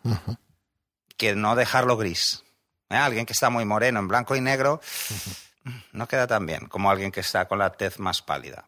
que 1.18 1.34
no 1.34 1.54
dejarlo 1.56 1.98
gris. 1.98 2.44
¿Eh? 2.88 2.96
Alguien 2.96 3.26
que 3.26 3.34
está 3.34 3.50
muy 3.50 3.66
moreno 3.66 4.00
en 4.00 4.08
blanco 4.08 4.34
y 4.34 4.40
negro 4.40 4.80
no 5.92 6.08
queda 6.08 6.26
tan 6.26 6.46
bien 6.46 6.66
como 6.66 6.90
alguien 6.90 7.12
que 7.12 7.20
está 7.20 7.46
con 7.46 7.58
la 7.58 7.72
tez 7.72 7.98
más 7.98 8.22
pálida. 8.22 8.66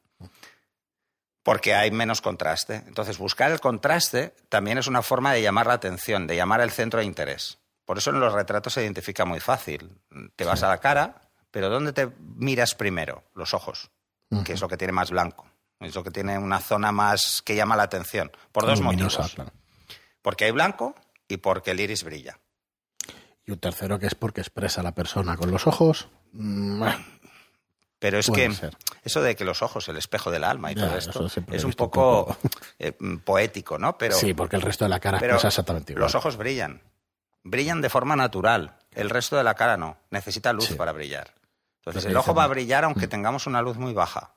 Porque 1.42 1.74
hay 1.74 1.90
menos 1.90 2.20
contraste. 2.20 2.82
Entonces, 2.86 3.16
buscar 3.16 3.50
el 3.50 3.60
contraste 3.60 4.34
también 4.50 4.76
es 4.76 4.86
una 4.88 5.00
forma 5.00 5.32
de 5.32 5.40
llamar 5.40 5.66
la 5.66 5.72
atención, 5.72 6.26
de 6.26 6.36
llamar 6.36 6.60
el 6.60 6.70
centro 6.70 7.00
de 7.00 7.06
interés. 7.06 7.58
Por 7.86 7.96
eso 7.96 8.10
en 8.10 8.20
los 8.20 8.34
retratos 8.34 8.74
se 8.74 8.82
identifica 8.82 9.24
muy 9.24 9.40
fácil. 9.40 9.90
Te 10.36 10.44
vas 10.44 10.62
a 10.62 10.68
la 10.68 10.78
cara, 10.78 11.22
pero 11.50 11.70
¿dónde 11.70 11.94
te 11.94 12.10
miras 12.36 12.74
primero? 12.74 13.24
Los 13.34 13.54
ojos, 13.54 13.90
que 14.44 14.52
es 14.52 14.60
lo 14.60 14.68
que 14.68 14.76
tiene 14.76 14.92
más 14.92 15.10
blanco. 15.10 15.46
Es 15.80 15.94
lo 15.94 16.04
que 16.04 16.10
tiene 16.10 16.36
una 16.36 16.60
zona 16.60 16.92
más 16.92 17.40
que 17.42 17.56
llama 17.56 17.74
la 17.74 17.84
atención. 17.84 18.30
Por 18.52 18.66
dos 18.66 18.80
luminosa, 18.80 19.22
motivos. 19.22 19.34
claro. 19.34 19.52
Porque 20.20 20.44
hay 20.44 20.50
blanco 20.50 20.94
y 21.30 21.36
porque 21.38 21.70
el 21.72 21.80
iris 21.80 22.04
brilla. 22.04 22.38
Y 23.46 23.52
un 23.52 23.58
tercero 23.58 23.98
que 23.98 24.06
es 24.06 24.14
porque 24.14 24.40
expresa 24.40 24.80
a 24.80 24.84
la 24.84 24.92
persona 24.94 25.36
con 25.36 25.50
los 25.50 25.66
ojos. 25.66 26.08
Mm, 26.32 26.78
bueno, 26.78 27.04
Pero 27.98 28.18
es 28.18 28.28
Puede 28.28 28.48
que 28.48 28.54
ser. 28.54 28.76
eso 29.04 29.20
de 29.22 29.36
que 29.36 29.44
los 29.44 29.62
ojos, 29.62 29.88
el 29.88 29.96
espejo 29.98 30.30
del 30.30 30.44
alma 30.44 30.72
y 30.72 30.74
Ya, 30.74 30.86
todo 30.88 30.96
esto, 30.98 31.26
es 31.52 31.64
un 31.64 31.72
poco, 31.74 32.36
eh, 32.78 32.96
mm, 32.98 33.16
poético, 33.18 33.78
¿no? 33.78 33.98
Pero, 33.98 34.16
sí, 34.16 34.32
porque 34.34 34.56
el 34.56 34.62
resto 34.62 34.84
de 34.86 34.88
la 34.88 35.00
cara 35.00 35.18
expresa 35.18 35.48
exactamente 35.48 35.92
igual. 35.92 36.04
los 36.04 36.14
ojos 36.14 36.36
brillan. 36.36 36.80
Brillan 37.42 37.80
de 37.82 37.88
forma 37.90 38.16
natural. 38.16 38.76
El 38.92 39.10
resto 39.10 39.36
de 39.36 39.44
la 39.44 39.54
cara 39.54 39.76
no. 39.76 39.96
Necesita 40.10 40.52
luz 40.52 40.66
Sí. 40.66 40.74
para 40.74 40.92
brillar. 40.92 41.34
Entonces, 41.78 42.04
el 42.06 42.16
ojo 42.16 42.34
va 42.34 42.44
a 42.44 42.48
brillar 42.48 42.84
aunque 42.84 43.06
tengamos 43.08 43.46
una 43.46 43.62
luz 43.62 43.76
muy 43.78 43.92
baja. 43.94 44.32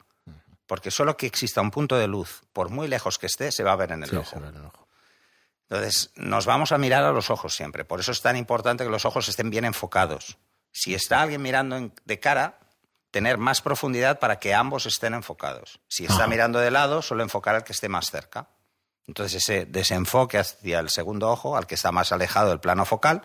Porque 0.65 0.91
solo 0.91 1.17
que 1.17 1.25
exista 1.25 1.59
un 1.61 1.71
punto 1.71 1.97
de 1.97 2.07
luz, 2.07 2.41
por 2.53 2.69
muy 2.69 2.87
lejos 2.87 3.17
que 3.19 3.25
esté, 3.27 3.51
se 3.51 3.63
va 3.63 3.73
a 3.73 3.75
ver 3.75 3.91
en 3.91 4.03
el 4.03 4.09
Sí, 4.09 4.15
ojo. 4.15 4.29
se 4.29 4.39
ve 4.39 4.47
en 4.47 4.55
el 4.55 4.65
ojo. 4.65 4.82
Entonces, 5.69 6.11
nos 6.15 6.45
vamos 6.45 6.71
a 6.71 6.77
mirar 6.77 7.03
a 7.03 7.11
los 7.11 7.29
ojos 7.29 7.55
siempre. 7.55 7.85
Por 7.85 7.99
eso 7.99 8.11
es 8.11 8.21
tan 8.21 8.37
importante 8.37 8.83
que 8.83 8.89
los 8.89 9.05
ojos 9.05 9.27
estén 9.27 9.49
bien 9.49 9.65
enfocados. 9.65 10.37
Si 10.71 10.93
está 10.93 11.21
alguien 11.21 11.41
mirando 11.41 11.91
de 12.05 12.19
cara, 12.19 12.59
tener 13.11 13.37
más 13.37 13.61
profundidad 13.61 14.19
para 14.19 14.39
que 14.39 14.53
ambos 14.53 14.85
estén 14.85 15.13
enfocados. 15.13 15.79
Si 15.87 16.05
está 16.05 16.27
mirando 16.27 16.59
de 16.59 16.71
lado, 16.71 17.01
solo 17.01 17.23
enfocar 17.23 17.55
al 17.55 17.63
que 17.63 17.73
esté 17.73 17.87
más 17.87 18.09
cerca. 18.09 18.47
Entonces, 19.07 19.43
ese 19.43 19.65
desenfoque 19.65 20.39
hacia 20.39 20.79
el 20.79 20.89
segundo 20.89 21.29
ojo, 21.29 21.55
al 21.55 21.67
que 21.67 21.75
está 21.75 21.91
más 21.91 22.11
alejado 22.11 22.49
del 22.49 22.59
plano 22.59 22.85
focal, 22.85 23.21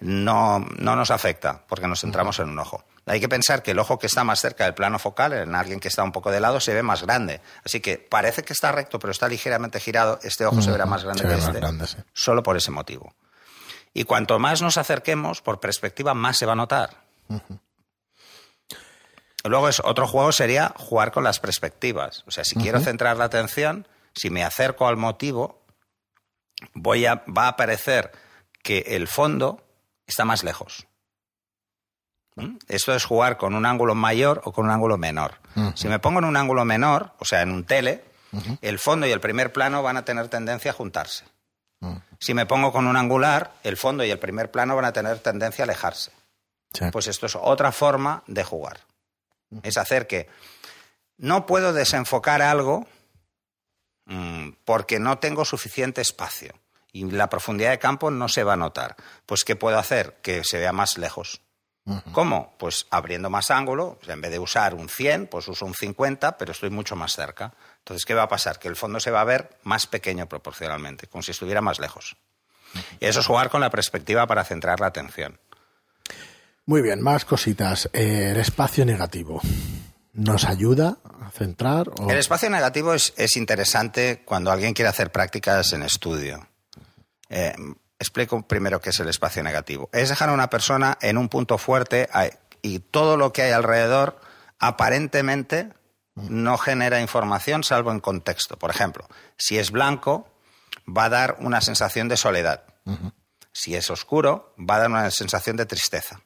no, 0.00 0.60
no 0.60 0.96
nos 0.96 1.10
afecta, 1.10 1.64
porque 1.68 1.86
nos 1.86 2.00
centramos 2.00 2.38
en 2.38 2.48
un 2.48 2.58
ojo. 2.58 2.84
Hay 3.06 3.18
que 3.18 3.28
pensar 3.28 3.62
que 3.62 3.72
el 3.72 3.78
ojo 3.78 3.98
que 3.98 4.06
está 4.06 4.22
más 4.22 4.40
cerca 4.40 4.64
del 4.64 4.74
plano 4.74 4.98
focal, 4.98 5.32
en 5.32 5.54
alguien 5.54 5.80
que 5.80 5.88
está 5.88 6.04
un 6.04 6.12
poco 6.12 6.30
de 6.30 6.40
lado, 6.40 6.60
se 6.60 6.72
ve 6.72 6.82
más 6.82 7.02
grande. 7.02 7.40
Así 7.64 7.80
que 7.80 7.98
parece 7.98 8.44
que 8.44 8.52
está 8.52 8.70
recto, 8.70 8.98
pero 8.98 9.10
está 9.10 9.28
ligeramente 9.28 9.80
girado, 9.80 10.20
este 10.22 10.46
ojo 10.46 10.62
se 10.62 10.70
verá 10.70 10.86
más 10.86 11.04
grande 11.04 11.24
que 11.24 11.34
este. 11.34 11.52
grande, 11.52 11.86
sí. 11.86 11.96
Solo 12.12 12.42
por 12.42 12.56
ese 12.56 12.70
motivo. 12.70 13.14
Y 13.92 14.04
cuanto 14.04 14.38
más 14.38 14.62
nos 14.62 14.78
acerquemos, 14.78 15.42
por 15.42 15.58
perspectiva, 15.58 16.14
más 16.14 16.38
se 16.38 16.46
va 16.46 16.52
a 16.52 16.56
notar. 16.56 17.02
Luego 19.44 19.68
es, 19.68 19.80
otro 19.84 20.06
juego 20.06 20.30
sería 20.30 20.72
jugar 20.76 21.10
con 21.10 21.24
las 21.24 21.40
perspectivas. 21.40 22.22
O 22.26 22.30
sea, 22.30 22.44
si 22.44 22.54
quiero 22.56 22.80
centrar 22.80 23.16
la 23.16 23.24
atención, 23.24 23.88
si 24.14 24.30
me 24.30 24.44
acerco 24.44 24.86
al 24.86 24.96
motivo, 24.96 25.64
voy 26.74 27.06
a, 27.06 27.24
va 27.26 27.46
a 27.46 27.48
aparecer 27.48 28.12
que 28.62 28.78
el 28.88 29.08
fondo 29.08 29.66
está 30.06 30.24
más 30.24 30.44
lejos. 30.44 30.86
Esto 32.68 32.94
es 32.94 33.04
jugar 33.04 33.36
con 33.36 33.54
un 33.54 33.66
ángulo 33.66 33.94
mayor 33.94 34.40
o 34.44 34.52
con 34.52 34.64
un 34.64 34.70
ángulo 34.70 34.96
menor. 34.96 35.34
Si 35.74 35.88
me 35.88 35.98
pongo 35.98 36.18
en 36.20 36.24
un 36.24 36.36
ángulo 36.36 36.64
menor, 36.64 37.12
o 37.18 37.24
sea, 37.24 37.42
en 37.42 37.50
un 37.50 37.64
tele, 37.64 38.04
el 38.62 38.78
fondo 38.78 39.06
y 39.06 39.10
el 39.10 39.20
primer 39.20 39.52
plano 39.52 39.82
van 39.82 39.96
a 39.96 40.04
tener 40.04 40.28
tendencia 40.28 40.70
a 40.70 40.74
juntarse. 40.74 41.24
Si 42.18 42.34
me 42.34 42.46
pongo 42.46 42.72
con 42.72 42.86
un 42.86 42.96
angular, 42.96 43.52
el 43.64 43.76
fondo 43.76 44.04
y 44.04 44.10
el 44.10 44.18
primer 44.18 44.50
plano 44.50 44.76
van 44.76 44.84
a 44.84 44.92
tener 44.92 45.18
tendencia 45.18 45.64
a 45.64 45.66
alejarse. 45.66 46.12
Sí. 46.72 46.86
Pues 46.92 47.08
esto 47.08 47.26
es 47.26 47.36
otra 47.36 47.72
forma 47.72 48.22
de 48.26 48.44
jugar. 48.44 48.80
Es 49.62 49.76
hacer 49.76 50.06
que 50.06 50.28
no 51.18 51.44
puedo 51.44 51.72
desenfocar 51.72 52.40
algo 52.40 52.86
mm, 54.06 54.50
porque 54.64 54.98
no 54.98 55.18
tengo 55.18 55.44
suficiente 55.44 56.00
espacio 56.00 56.54
y 56.92 57.10
la 57.10 57.28
profundidad 57.28 57.70
de 57.70 57.78
campo 57.78 58.10
no 58.10 58.28
se 58.28 58.44
va 58.44 58.54
a 58.54 58.56
notar. 58.56 58.96
Pues 59.26 59.44
¿qué 59.44 59.56
puedo 59.56 59.78
hacer? 59.78 60.18
Que 60.22 60.44
se 60.44 60.58
vea 60.58 60.72
más 60.72 60.98
lejos. 60.98 61.42
¿Cómo? 62.12 62.54
Pues 62.58 62.86
abriendo 62.90 63.28
más 63.28 63.50
ángulo, 63.50 63.98
en 64.06 64.20
vez 64.20 64.30
de 64.30 64.38
usar 64.38 64.74
un 64.74 64.88
100, 64.88 65.26
pues 65.26 65.48
uso 65.48 65.66
un 65.66 65.74
50, 65.74 66.38
pero 66.38 66.52
estoy 66.52 66.70
mucho 66.70 66.94
más 66.94 67.12
cerca. 67.12 67.54
Entonces, 67.78 68.04
¿qué 68.04 68.14
va 68.14 68.22
a 68.22 68.28
pasar? 68.28 68.58
Que 68.60 68.68
el 68.68 68.76
fondo 68.76 69.00
se 69.00 69.10
va 69.10 69.20
a 69.20 69.24
ver 69.24 69.58
más 69.64 69.88
pequeño 69.88 70.28
proporcionalmente, 70.28 71.08
como 71.08 71.22
si 71.22 71.32
estuviera 71.32 71.60
más 71.60 71.80
lejos. 71.80 72.16
Y 73.00 73.06
eso 73.06 73.20
es 73.20 73.26
jugar 73.26 73.50
con 73.50 73.60
la 73.60 73.70
perspectiva 73.70 74.26
para 74.26 74.44
centrar 74.44 74.78
la 74.78 74.86
atención. 74.86 75.40
Muy 76.66 76.82
bien, 76.82 77.02
más 77.02 77.24
cositas. 77.24 77.90
Eh, 77.92 78.30
el 78.30 78.36
espacio 78.38 78.84
negativo. 78.84 79.40
¿Nos 80.12 80.44
ayuda 80.44 80.98
a 81.20 81.30
centrar? 81.30 81.88
O... 81.98 82.10
El 82.10 82.18
espacio 82.18 82.48
negativo 82.48 82.94
es, 82.94 83.12
es 83.16 83.36
interesante 83.36 84.22
cuando 84.24 84.52
alguien 84.52 84.72
quiere 84.72 84.88
hacer 84.88 85.10
prácticas 85.10 85.72
en 85.72 85.82
estudio. 85.82 86.46
Eh, 87.28 87.54
explico 88.02 88.42
primero 88.42 88.80
qué 88.80 88.90
es 88.90 89.00
el 89.00 89.08
espacio 89.08 89.42
negativo. 89.42 89.88
Es 89.92 90.08
dejar 90.08 90.28
a 90.28 90.32
una 90.32 90.50
persona 90.50 90.98
en 91.00 91.18
un 91.18 91.28
punto 91.28 91.58
fuerte 91.58 92.08
y 92.60 92.78
todo 92.78 93.16
lo 93.16 93.32
que 93.32 93.42
hay 93.42 93.52
alrededor 93.52 94.20
aparentemente 94.58 95.72
no 96.14 96.58
genera 96.58 97.00
información 97.00 97.64
salvo 97.64 97.90
en 97.90 98.00
contexto. 98.00 98.58
Por 98.58 98.70
ejemplo, 98.70 99.08
si 99.36 99.58
es 99.58 99.70
blanco, 99.70 100.28
va 100.86 101.04
a 101.04 101.08
dar 101.08 101.36
una 101.40 101.60
sensación 101.60 102.08
de 102.08 102.16
soledad. 102.16 102.64
Si 103.52 103.74
es 103.74 103.90
oscuro, 103.90 104.54
va 104.58 104.76
a 104.76 104.78
dar 104.80 104.90
una 104.90 105.10
sensación 105.10 105.56
de 105.56 105.66
tristeza. 105.66 106.20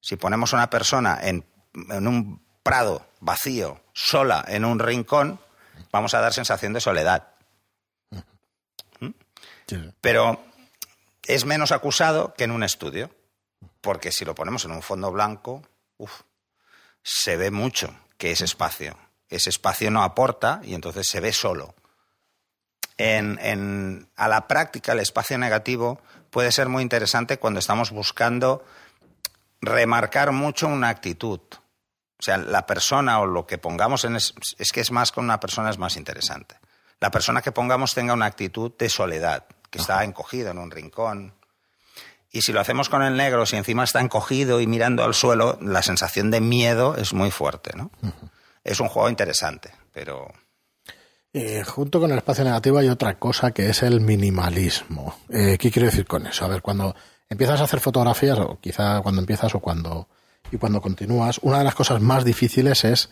Si 0.00 0.16
ponemos 0.16 0.52
a 0.52 0.56
una 0.56 0.70
persona 0.70 1.18
en, 1.22 1.44
en 1.74 2.06
un 2.06 2.44
prado 2.62 3.06
vacío, 3.20 3.80
sola, 3.92 4.44
en 4.46 4.64
un 4.64 4.78
rincón, 4.78 5.40
vamos 5.92 6.14
a 6.14 6.20
dar 6.20 6.32
sensación 6.32 6.72
de 6.72 6.80
soledad. 6.80 7.28
Sí. 9.66 9.92
Pero 10.00 10.44
es 11.26 11.44
menos 11.44 11.72
acusado 11.72 12.34
que 12.34 12.44
en 12.44 12.50
un 12.50 12.62
estudio, 12.62 13.10
porque 13.80 14.12
si 14.12 14.24
lo 14.24 14.34
ponemos 14.34 14.64
en 14.64 14.72
un 14.72 14.82
fondo 14.82 15.10
blanco, 15.12 15.62
uf, 15.98 16.22
se 17.02 17.36
ve 17.36 17.50
mucho 17.50 17.94
que 18.18 18.30
ese 18.32 18.44
espacio. 18.44 18.96
Ese 19.28 19.50
espacio 19.50 19.90
no 19.90 20.02
aporta 20.02 20.60
y 20.64 20.74
entonces 20.74 21.08
se 21.08 21.20
ve 21.20 21.32
solo. 21.32 21.74
En- 22.98 24.08
a 24.16 24.28
la 24.28 24.48
práctica, 24.48 24.92
el 24.92 25.00
espacio 25.00 25.36
negativo 25.36 26.00
puede 26.30 26.50
ser 26.52 26.68
muy 26.68 26.82
interesante 26.82 27.38
cuando 27.38 27.60
estamos 27.60 27.90
buscando 27.90 28.64
remarcar 29.60 30.32
mucho 30.32 30.66
una 30.68 30.88
actitud. 30.88 31.40
O 32.18 32.22
sea, 32.22 32.38
la 32.38 32.66
persona 32.66 33.20
o 33.20 33.26
lo 33.26 33.46
que 33.46 33.58
pongamos 33.58 34.04
en 34.04 34.16
es, 34.16 34.34
es 34.58 34.72
que 34.72 34.80
es 34.80 34.90
más 34.90 35.12
con 35.12 35.24
una 35.24 35.40
persona 35.40 35.68
es 35.70 35.76
más 35.78 35.96
interesante. 35.96 36.56
La 37.00 37.10
persona 37.10 37.42
que 37.42 37.52
pongamos 37.52 37.92
tenga 37.94 38.14
una 38.14 38.24
actitud 38.26 38.72
de 38.78 38.88
soledad, 38.88 39.44
que 39.70 39.78
está 39.78 40.04
encogido 40.04 40.50
en 40.50 40.58
un 40.58 40.70
rincón. 40.70 41.34
Y 42.30 42.42
si 42.42 42.52
lo 42.52 42.60
hacemos 42.60 42.88
con 42.88 43.02
el 43.02 43.16
negro, 43.16 43.46
si 43.46 43.56
encima 43.56 43.84
está 43.84 44.00
encogido 44.00 44.60
y 44.60 44.66
mirando 44.66 45.04
al 45.04 45.14
suelo, 45.14 45.58
la 45.60 45.82
sensación 45.82 46.30
de 46.30 46.40
miedo 46.40 46.96
es 46.96 47.12
muy 47.12 47.30
fuerte, 47.30 47.70
¿no? 47.76 47.90
Es 48.64 48.80
un 48.80 48.88
juego 48.88 49.08
interesante, 49.08 49.70
pero 49.92 50.28
Eh, 51.32 51.64
junto 51.64 52.00
con 52.00 52.10
el 52.10 52.16
espacio 52.16 52.44
negativo 52.44 52.78
hay 52.78 52.88
otra 52.88 53.18
cosa 53.18 53.50
que 53.50 53.68
es 53.68 53.82
el 53.82 54.00
minimalismo. 54.00 55.14
Eh, 55.28 55.58
¿Qué 55.58 55.70
quiero 55.70 55.86
decir 55.86 56.06
con 56.06 56.26
eso? 56.26 56.46
A 56.46 56.48
ver, 56.48 56.62
cuando 56.62 56.94
empiezas 57.28 57.60
a 57.60 57.64
hacer 57.64 57.80
fotografías, 57.80 58.38
o 58.38 58.58
quizá 58.58 59.02
cuando 59.02 59.20
empiezas 59.20 59.54
o 59.54 59.60
cuando, 59.60 60.08
y 60.50 60.56
cuando 60.56 60.80
continúas, 60.80 61.38
una 61.42 61.58
de 61.58 61.64
las 61.64 61.74
cosas 61.74 62.00
más 62.00 62.24
difíciles 62.24 62.84
es 62.84 63.10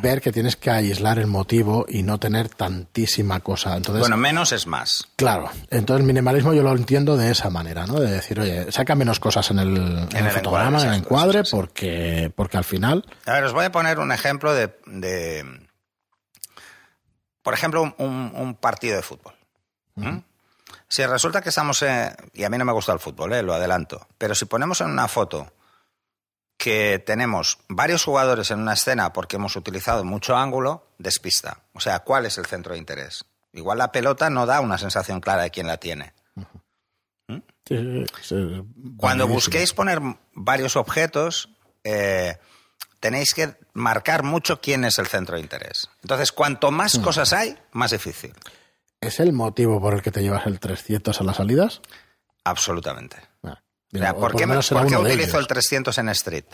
ver 0.00 0.20
que 0.20 0.32
tienes 0.32 0.56
que 0.56 0.70
aislar 0.70 1.18
el 1.18 1.26
motivo 1.26 1.84
y 1.88 2.02
no 2.02 2.18
tener 2.18 2.48
tantísima 2.48 3.40
cosa. 3.40 3.76
Entonces, 3.76 4.00
Bueno, 4.00 4.16
menos 4.16 4.52
es 4.52 4.66
más. 4.66 5.08
claro, 5.16 5.50
entonces 5.70 6.00
el 6.00 6.06
minimalismo 6.06 6.54
yo 6.54 6.62
lo 6.62 6.72
entiendo 6.72 7.16
de 7.16 7.30
esa 7.30 7.50
manera, 7.50 7.86
¿no? 7.86 8.00
De 8.00 8.10
decir, 8.10 8.40
oye, 8.40 8.72
saca 8.72 8.94
menos 8.94 9.20
cosas 9.20 9.50
en 9.50 9.58
el, 9.58 9.76
en 9.76 10.16
el 10.16 10.26
el 10.26 10.30
fotograma, 10.30 10.78
encuadre, 10.78 10.86
en 10.88 10.92
el 10.94 10.98
encuadre, 11.00 11.44
sí. 11.44 11.50
porque, 11.56 12.32
porque 12.34 12.56
al 12.56 12.64
final, 12.64 13.04
A 13.26 13.32
ver, 13.34 13.44
os 13.44 13.52
voy 13.52 13.64
a 13.66 13.72
poner 13.72 13.98
un 13.98 14.12
ejemplo 14.12 14.54
de. 14.54 14.74
de- 14.86 15.68
por 17.42 17.54
ejemplo, 17.54 17.94
un, 17.98 18.56
partido 18.60 18.96
de 18.96 19.02
fútbol. 19.02 19.34
¿Mm? 19.96 20.18
Si 20.88 21.04
resulta 21.04 21.40
que 21.42 21.48
estamos. 21.48 21.82
eh, 21.82 22.14
y 22.34 22.44
a 22.44 22.48
mí 22.50 22.56
no 22.56 22.64
me 22.64 22.72
gusta 22.72 22.92
el 22.92 23.00
fútbol, 23.00 23.32
eh, 23.32 23.42
lo 23.42 23.52
adelanto. 23.54 24.06
Pero 24.18 24.34
si 24.34 24.44
ponemos 24.44 24.80
en 24.80 24.88
una 24.90 25.08
foto 25.08 25.52
que 26.62 27.02
tenemos 27.04 27.58
varios 27.68 28.04
jugadores 28.04 28.52
en 28.52 28.60
una 28.60 28.74
escena 28.74 29.12
porque 29.12 29.34
hemos 29.34 29.56
utilizado 29.56 30.04
mucho 30.04 30.36
ángulo, 30.36 30.86
despista. 30.96 31.62
O 31.74 31.80
sea, 31.80 31.98
¿cuál 32.04 32.24
es 32.24 32.38
el 32.38 32.46
centro 32.46 32.74
de 32.74 32.78
interés? 32.78 33.24
Igual 33.52 33.78
la 33.78 33.90
pelota 33.90 34.30
no 34.30 34.46
da 34.46 34.60
una 34.60 34.78
sensación 34.78 35.20
clara 35.20 35.42
de 35.42 35.50
quién 35.50 35.66
la 35.66 35.78
tiene. 35.78 36.12
sí, 37.66 38.04
sí, 38.22 38.62
Cuando 38.96 39.26
busquéis 39.26 39.72
poner 39.72 40.00
varios 40.34 40.76
objetos, 40.76 41.48
eh, 41.82 42.38
tenéis 43.00 43.34
que 43.34 43.56
marcar 43.72 44.22
mucho 44.22 44.60
quién 44.60 44.84
es 44.84 45.00
el 45.00 45.08
centro 45.08 45.34
de 45.34 45.42
interés. 45.42 45.88
Entonces, 46.02 46.30
cuanto 46.30 46.70
más 46.70 46.96
Mm. 46.96 47.02
cosas 47.02 47.32
hay, 47.32 47.58
más 47.72 47.90
difícil. 47.90 48.32
¿Es 49.00 49.18
el 49.18 49.32
motivo 49.32 49.80
por 49.80 49.94
el 49.94 50.02
que 50.02 50.12
te 50.12 50.22
llevas 50.22 50.46
el 50.46 50.60
300 50.60 51.20
a 51.20 51.24
las 51.24 51.38
salidas? 51.38 51.80
Absolutamente. 52.44 53.16
O 53.94 53.98
sea, 53.98 54.12
¿por, 54.14 54.32
por 54.32 54.40
qué, 54.40 54.46
por 54.46 54.86
qué 54.86 54.96
utilizo 54.96 55.36
el 55.38 55.44
ellos, 55.44 55.48
300 55.48 55.98
en 55.98 56.08
Street? 56.10 56.44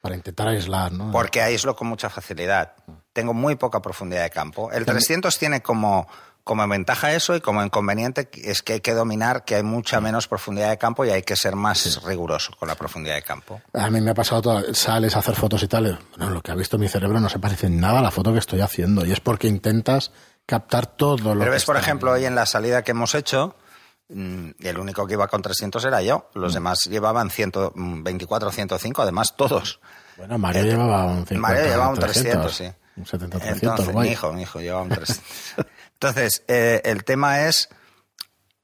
Para 0.00 0.14
intentar 0.14 0.48
aislar, 0.48 0.92
¿no? 0.92 1.10
Porque 1.10 1.42
aíslo 1.42 1.74
con 1.74 1.88
mucha 1.88 2.10
facilidad. 2.10 2.74
Tengo 3.12 3.32
muy 3.32 3.56
poca 3.56 3.80
profundidad 3.80 4.22
de 4.22 4.30
campo. 4.30 4.70
El 4.70 4.84
300 4.84 5.38
tiene 5.38 5.62
como, 5.62 6.06
como 6.44 6.68
ventaja 6.68 7.14
eso 7.14 7.34
y 7.34 7.40
como 7.40 7.64
inconveniente 7.64 8.28
es 8.34 8.62
que 8.62 8.74
hay 8.74 8.80
que 8.80 8.92
dominar 8.92 9.44
que 9.44 9.54
hay 9.54 9.62
mucha 9.62 10.00
menos 10.00 10.28
profundidad 10.28 10.68
de 10.68 10.78
campo 10.78 11.04
y 11.06 11.10
hay 11.10 11.22
que 11.22 11.36
ser 11.36 11.56
más 11.56 12.04
riguroso 12.04 12.52
con 12.58 12.68
la 12.68 12.74
profundidad 12.74 13.14
de 13.14 13.22
campo. 13.22 13.62
A 13.72 13.88
mí 13.88 14.00
me 14.02 14.10
ha 14.10 14.14
pasado 14.14 14.42
todo, 14.42 14.74
sales 14.74 15.16
a 15.16 15.20
hacer 15.20 15.34
fotos 15.34 15.62
y 15.62 15.68
tal, 15.68 15.98
bueno, 16.16 16.30
lo 16.32 16.42
que 16.42 16.52
ha 16.52 16.54
visto 16.54 16.76
mi 16.76 16.88
cerebro 16.88 17.18
no 17.18 17.30
se 17.30 17.38
parece 17.38 17.68
en 17.68 17.80
nada 17.80 18.00
a 18.00 18.02
la 18.02 18.10
foto 18.10 18.32
que 18.32 18.38
estoy 18.38 18.60
haciendo, 18.60 19.06
y 19.06 19.12
es 19.12 19.20
porque 19.20 19.48
intentas 19.48 20.12
captar 20.44 20.86
todo 20.86 21.16
lo 21.34 21.40
Pero 21.40 21.44
que 21.44 21.50
ves, 21.50 21.64
por 21.64 21.78
ejemplo, 21.78 22.12
hoy 22.12 22.26
en 22.26 22.34
la 22.34 22.44
salida 22.44 22.82
que 22.82 22.90
hemos 22.90 23.14
hecho, 23.14 23.56
mm, 23.56 23.63
el 24.08 24.78
único 24.78 25.06
que 25.06 25.14
iba 25.14 25.26
con 25.28 25.40
300 25.42 25.84
era 25.84 26.02
yo. 26.02 26.28
Los 26.34 26.52
Mm. 26.52 26.54
demás 26.54 26.78
llevaban 26.84 27.30
124 27.30 28.48
o 28.48 28.52
105, 28.52 29.02
además 29.02 29.36
todos. 29.36 29.80
Bueno, 30.16 30.38
Mario 30.38 30.62
llevaba 30.64 31.04
un 31.06 31.26
50, 31.26 31.40
Mario 31.40 31.64
llevaba 31.64 31.88
un 31.88 31.98
300, 31.98 32.52
300, 32.52 32.56
sí. 32.56 32.72
Un 32.96 33.06
70, 33.06 33.38
300, 33.38 33.62
Entonces, 33.62 33.92
guay. 33.92 34.06
mi 34.08 34.12
hijo, 34.12 34.32
mi 34.32 34.42
hijo 34.42 34.60
llevaba 34.60 34.82
un 34.82 34.88
300. 34.90 35.24
Entonces, 35.94 36.44
eh, 36.48 36.80
el 36.84 37.04
tema 37.04 37.42
es 37.46 37.68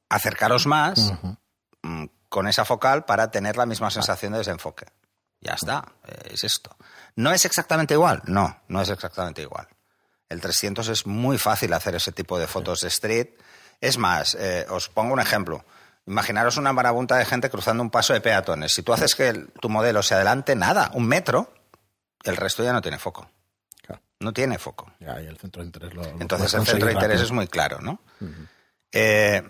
acercaros 0.09 0.67
más 0.67 1.13
mm, 1.81 2.05
con 2.29 2.47
esa 2.47 2.63
focal 2.65 3.05
para 3.05 3.31
tener 3.31 3.57
la 3.57 3.65
misma 3.65 3.89
sensación 3.91 4.31
de 4.33 4.39
desenfoque. 4.39 4.85
Ya 5.41 5.53
está, 5.53 5.83
eh, 6.07 6.31
es 6.33 6.43
esto. 6.43 6.75
¿No 7.15 7.31
es 7.33 7.43
exactamente 7.45 7.93
igual? 7.95 8.21
No, 8.25 8.61
no 8.67 8.81
es 8.81 8.89
exactamente 8.89 9.41
igual. 9.41 9.67
El 10.29 10.39
300 10.39 10.87
es 10.87 11.05
muy 11.07 11.37
fácil 11.37 11.73
hacer 11.73 11.95
ese 11.95 12.11
tipo 12.11 12.37
de 12.39 12.47
fotos 12.47 12.79
de 12.81 12.87
street. 12.87 13.29
Es 13.81 13.97
más, 13.97 14.35
eh, 14.39 14.65
os 14.69 14.87
pongo 14.89 15.11
un 15.13 15.19
ejemplo. 15.19 15.65
Imaginaros 16.05 16.57
una 16.57 16.71
marabunta 16.71 17.17
de 17.17 17.25
gente 17.25 17.49
cruzando 17.49 17.83
un 17.83 17.89
paso 17.89 18.13
de 18.13 18.21
peatones. 18.21 18.71
Si 18.73 18.81
tú 18.83 18.93
haces 18.93 19.15
que 19.15 19.27
el- 19.29 19.47
tu 19.59 19.69
modelo 19.69 20.01
se 20.03 20.15
adelante 20.15 20.55
nada, 20.55 20.91
un 20.93 21.07
metro, 21.07 21.53
el 22.23 22.37
resto 22.37 22.63
ya 22.63 22.73
no 22.73 22.81
tiene 22.81 22.97
foco. 22.99 23.29
Claro. 23.85 24.01
No 24.19 24.31
tiene 24.33 24.57
foco. 24.57 24.91
Ya, 24.99 25.19
y 25.21 25.25
el 25.27 25.37
centro 25.37 25.61
de 25.61 25.67
interés 25.67 25.93
lo, 25.93 26.03
lo 26.03 26.21
Entonces 26.21 26.53
el 26.53 26.65
centro 26.65 26.87
de 26.87 26.93
interés 26.93 27.17
rápido. 27.17 27.25
es 27.25 27.31
muy 27.31 27.47
claro, 27.47 27.79
¿no? 27.81 27.99
Eh, 28.91 29.41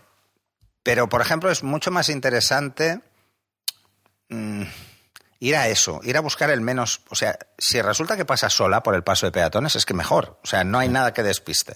pero, 0.83 1.07
por 1.09 1.21
ejemplo, 1.21 1.51
es 1.51 1.63
mucho 1.63 1.91
más 1.91 2.09
interesante 2.09 3.01
mm, 4.29 4.63
ir 5.39 5.55
a 5.55 5.67
eso, 5.67 5.99
ir 6.03 6.17
a 6.17 6.21
buscar 6.21 6.49
el 6.51 6.61
menos... 6.61 7.01
O 7.09 7.15
sea, 7.15 7.37
si 7.57 7.81
resulta 7.81 8.15
que 8.17 8.25
pasa 8.25 8.49
sola 8.49 8.81
por 8.83 8.95
el 8.95 9.03
paso 9.03 9.25
de 9.25 9.31
peatones, 9.31 9.75
es 9.75 9.85
que 9.85 9.93
mejor. 9.93 10.39
O 10.43 10.47
sea, 10.47 10.63
no 10.63 10.79
hay 10.79 10.89
nada 10.89 11.13
que 11.13 11.23
despiste. 11.23 11.75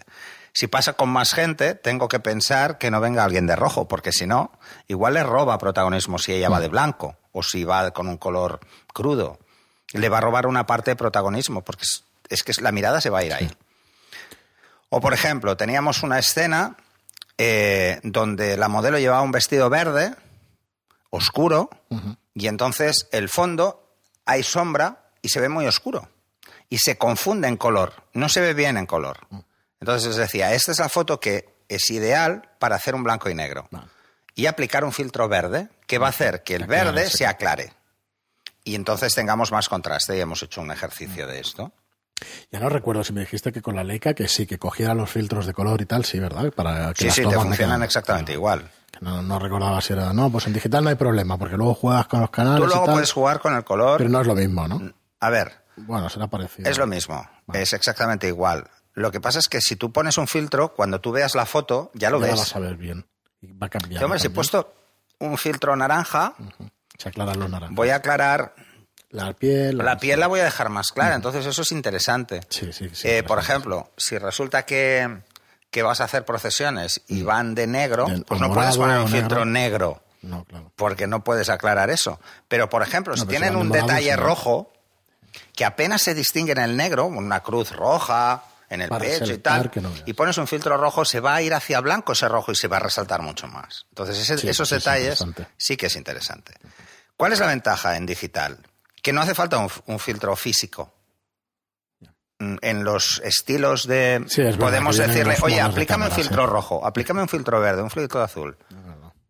Si 0.56 0.68
pasa 0.68 0.94
con 0.94 1.10
más 1.10 1.34
gente, 1.34 1.76
tengo 1.76 2.08
que 2.08 2.22
pensar 2.22 2.78
que 2.78 2.90
no 2.90 3.02
venga 3.02 3.26
alguien 3.26 3.46
de 3.46 3.58
rojo, 3.58 3.90
porque 3.90 4.14
si 4.14 4.26
no, 4.26 4.54
igual 4.88 5.16
le 5.16 5.24
roba 5.24 5.58
protagonismo 5.58 6.18
si 6.18 6.32
ella 6.32 6.48
va 6.48 6.62
de 6.62 6.70
blanco 6.70 7.18
o 7.34 7.44
si 7.44 7.66
va 7.66 7.92
con 7.92 8.08
un 8.08 8.16
color 8.16 8.62
crudo. 8.94 9.38
Le 9.92 10.08
va 10.08 10.20
a 10.20 10.22
robar 10.22 10.48
una 10.48 10.66
parte 10.66 10.92
de 10.92 10.96
protagonismo, 10.96 11.62
porque 11.62 11.84
es, 11.84 12.06
es 12.30 12.44
que 12.44 12.54
la 12.62 12.72
mirada 12.72 13.02
se 13.02 13.10
va 13.10 13.20
a 13.20 13.26
ir 13.26 13.34
ahí. 13.34 13.52
O, 14.88 15.02
por 15.02 15.14
ejemplo, 15.14 15.58
teníamos 15.58 16.04
una 16.04 16.20
escena 16.20 16.78
eh, 17.38 18.00
donde 18.04 18.56
la 18.56 18.70
modelo 18.70 18.98
llevaba 18.98 19.24
un 19.24 19.34
vestido 19.34 19.70
verde, 19.70 20.16
oscuro, 21.10 21.70
y 22.34 22.48
entonces 22.48 23.10
el 23.12 23.28
fondo 23.28 23.98
hay 24.24 24.42
sombra 24.42 25.10
y 25.22 25.28
se 25.28 25.42
ve 25.42 25.50
muy 25.50 25.68
oscuro. 25.68 26.08
Y 26.70 26.78
se 26.78 26.98
confunde 26.98 27.50
en 27.50 27.58
color, 27.58 27.92
no 28.14 28.30
se 28.30 28.40
ve 28.40 28.54
bien 28.54 28.78
en 28.78 28.86
color. 28.86 29.20
Entonces 29.86 30.08
les 30.08 30.18
decía, 30.18 30.52
esta 30.56 30.72
es 30.72 30.80
la 30.80 30.90
foto 30.90 31.20
que 31.20 31.46
es 31.70 31.92
ideal 31.92 32.50
para 32.58 32.76
hacer 32.76 32.96
un 32.96 33.04
blanco 33.04 33.30
y 33.30 33.36
negro. 33.36 33.68
Vale. 33.70 33.86
Y 34.34 34.48
aplicar 34.48 34.84
un 34.84 34.92
filtro 34.92 35.30
verde 35.30 35.70
que 35.86 36.00
va 36.00 36.08
a 36.08 36.10
hacer 36.10 36.42
que 36.44 36.56
el 36.56 36.66
verde 36.66 37.08
se 37.08 37.28
aclare. 37.28 37.72
Y 38.64 38.74
entonces 38.74 39.14
tengamos 39.14 39.52
más 39.52 39.70
contraste 39.70 40.18
y 40.18 40.22
hemos 40.22 40.42
hecho 40.42 40.62
un 40.62 40.72
ejercicio 40.72 41.28
de 41.28 41.40
esto. 41.40 41.72
Ya 42.52 42.60
no 42.60 42.70
recuerdo 42.70 43.04
si 43.04 43.14
me 43.14 43.22
dijiste 43.22 43.52
que 43.52 43.62
con 43.62 43.76
la 43.76 43.84
Leica 43.84 44.16
que 44.16 44.28
sí, 44.28 44.48
que 44.48 44.58
cogiera 44.58 44.96
los 44.96 45.12
filtros 45.12 45.46
de 45.46 45.54
color 45.54 45.80
y 45.82 45.86
tal, 45.86 46.04
sí, 46.04 46.20
¿verdad? 46.20 46.52
Para 46.52 46.92
que 46.94 47.02
Sí, 47.02 47.06
las 47.06 47.16
sí, 47.16 47.22
te 47.28 47.36
funcionan 47.36 47.84
exactamente 47.84 48.34
igual. 48.34 48.72
No, 49.02 49.22
no 49.22 49.38
recordaba 49.38 49.80
si 49.82 49.94
era. 49.94 50.12
No, 50.14 50.32
pues 50.32 50.48
en 50.48 50.54
digital 50.54 50.84
no 50.84 50.90
hay 50.90 50.96
problema, 50.96 51.38
porque 51.38 51.58
luego 51.58 51.76
juegas 51.76 52.08
con 52.08 52.22
los 52.22 52.32
canales. 52.32 52.58
Tú 52.62 52.64
y 52.66 52.68
luego 52.70 52.86
tal, 52.86 52.94
puedes 52.96 53.12
jugar 53.12 53.40
con 53.40 53.54
el 53.56 53.64
color. 53.64 53.98
Pero 54.00 54.10
no 54.10 54.22
es 54.22 54.26
lo 54.28 54.34
mismo, 54.34 54.68
¿no? 54.68 54.82
A 55.20 55.30
ver, 55.30 55.52
Bueno, 55.76 56.10
será 56.10 56.26
parecido. 56.28 56.68
es 56.70 56.78
lo 56.80 56.88
mismo. 56.88 57.24
Es 57.54 57.74
exactamente 57.74 58.28
igual. 58.28 58.68
Lo 58.96 59.12
que 59.12 59.22
pasa 59.22 59.40
es 59.40 59.48
que 59.48 59.62
si 59.62 59.76
tú 59.76 59.92
pones 59.92 60.18
un 60.18 60.28
filtro, 60.28 60.74
cuando 60.74 61.00
tú 61.02 61.12
veas 61.12 61.36
la 61.36 61.46
foto, 61.46 61.92
ya 61.94 62.10
lo 62.10 62.20
Ya 62.20 62.26
la 62.28 62.32
ves. 62.32 62.40
vas 62.40 62.56
a 62.56 62.60
ver 62.60 62.76
bien. 62.76 63.06
Va 63.62 63.68
a 63.68 63.70
cambiar. 63.70 64.04
Hombre, 64.04 64.20
si 64.20 64.28
he 64.28 64.30
puesto 64.32 64.74
un 65.20 65.38
filtro 65.38 65.76
naranja, 65.76 66.34
Se 66.98 67.12
voy 67.72 67.90
a 67.90 67.96
aclarar. 67.96 68.56
La 69.12 69.34
piel. 69.34 69.78
La 69.78 69.98
piel 69.98 70.20
la 70.20 70.28
voy 70.28 70.40
a 70.42 70.44
dejar 70.46 70.70
más 70.70 70.92
clara, 70.92 71.16
entonces 71.16 71.46
eso 71.46 71.62
es 71.62 71.72
interesante. 71.72 72.42
Sí, 72.50 72.74
sí, 72.74 72.90
sí. 72.94 73.08
Eh, 73.08 73.24
por 73.24 73.40
ejemplo, 73.40 73.92
si 73.96 74.18
resulta 74.18 74.64
que, 74.66 75.22
que 75.72 75.84
vas 75.84 76.02
a 76.02 76.06
hacer 76.06 76.26
procesiones 76.26 77.02
y 77.08 77.22
van 77.24 77.56
de 77.56 77.68
negro, 77.68 78.08
pues 78.28 78.42
no 78.42 78.54
puedes 78.54 78.76
poner 78.78 79.00
un 79.00 79.08
filtro 79.08 79.46
negro. 79.46 80.02
No, 80.22 80.44
claro. 80.46 80.72
porque 80.76 81.06
no 81.06 81.24
puedes 81.24 81.50
aclarar 81.50 81.92
eso. 81.92 82.20
Pero, 82.48 82.68
por 82.68 82.82
ejemplo, 82.82 83.14
No, 83.14 83.22
si 83.22 83.28
tienen 83.28 83.56
un 83.56 83.70
detalle 83.70 84.16
rojo 84.16 84.74
que 85.54 85.66
apenas 85.66 86.02
se 86.02 86.16
distingue 86.16 86.54
en 86.54 86.58
el 86.60 86.76
negro, 86.76 87.06
una 87.06 87.42
cruz 87.42 87.72
roja 87.72 88.44
en 88.70 88.82
el 88.82 88.90
Para 88.90 89.06
pecho 89.06 89.32
y 89.34 89.38
tal, 89.38 89.72
no 89.82 89.92
y 90.06 90.14
pones 90.14 90.38
un 90.38 90.48
filtro 90.48 90.76
rojo, 90.78 91.06
se 91.06 91.20
va 91.20 91.36
a 91.36 91.42
ir 91.42 91.54
hacia 91.54 91.80
blanco 91.82 92.14
ese 92.14 92.28
rojo 92.28 92.52
y 92.52 92.56
se 92.56 92.68
va 92.68 92.78
a 92.78 92.80
resaltar 92.82 93.22
mucho 93.22 93.48
más. 93.48 93.86
Entonces, 93.90 94.18
ese- 94.20 94.38
Sí, 94.38 94.50
esos 94.50 94.72
es 94.72 94.84
detalles 94.84 95.24
sí 95.58 95.78
que 95.78 95.86
es 95.88 95.96
interesante. 95.96 96.54
¿Cuál 97.18 97.34
es 97.34 97.40
la 97.40 97.48
ventaja 97.48 97.96
en 97.98 98.06
digital? 98.06 98.58
Que 99.02 99.14
no 99.14 99.22
hace 99.22 99.36
falta 99.36 99.58
un, 99.58 99.70
un 99.86 100.00
filtro 100.00 100.36
físico. 100.36 100.94
Mm, 102.40 102.58
En 102.62 102.84
los 102.84 103.22
estilos 103.24 103.88
de... 103.88 104.26
Sí, 104.28 104.42
es 104.42 104.58
podemos 104.58 104.98
decirle, 104.98 105.38
oye, 105.42 105.62
aplícame 105.62 106.06
un 106.06 106.12
filtro 106.12 106.44
sí". 106.46 106.50
rojo, 106.50 106.86
aplícame 106.86 107.22
un 107.22 107.30
filtro 107.30 107.60
verde, 107.62 107.82
un 107.82 107.92
filtro 107.92 108.22
azul 108.22 108.58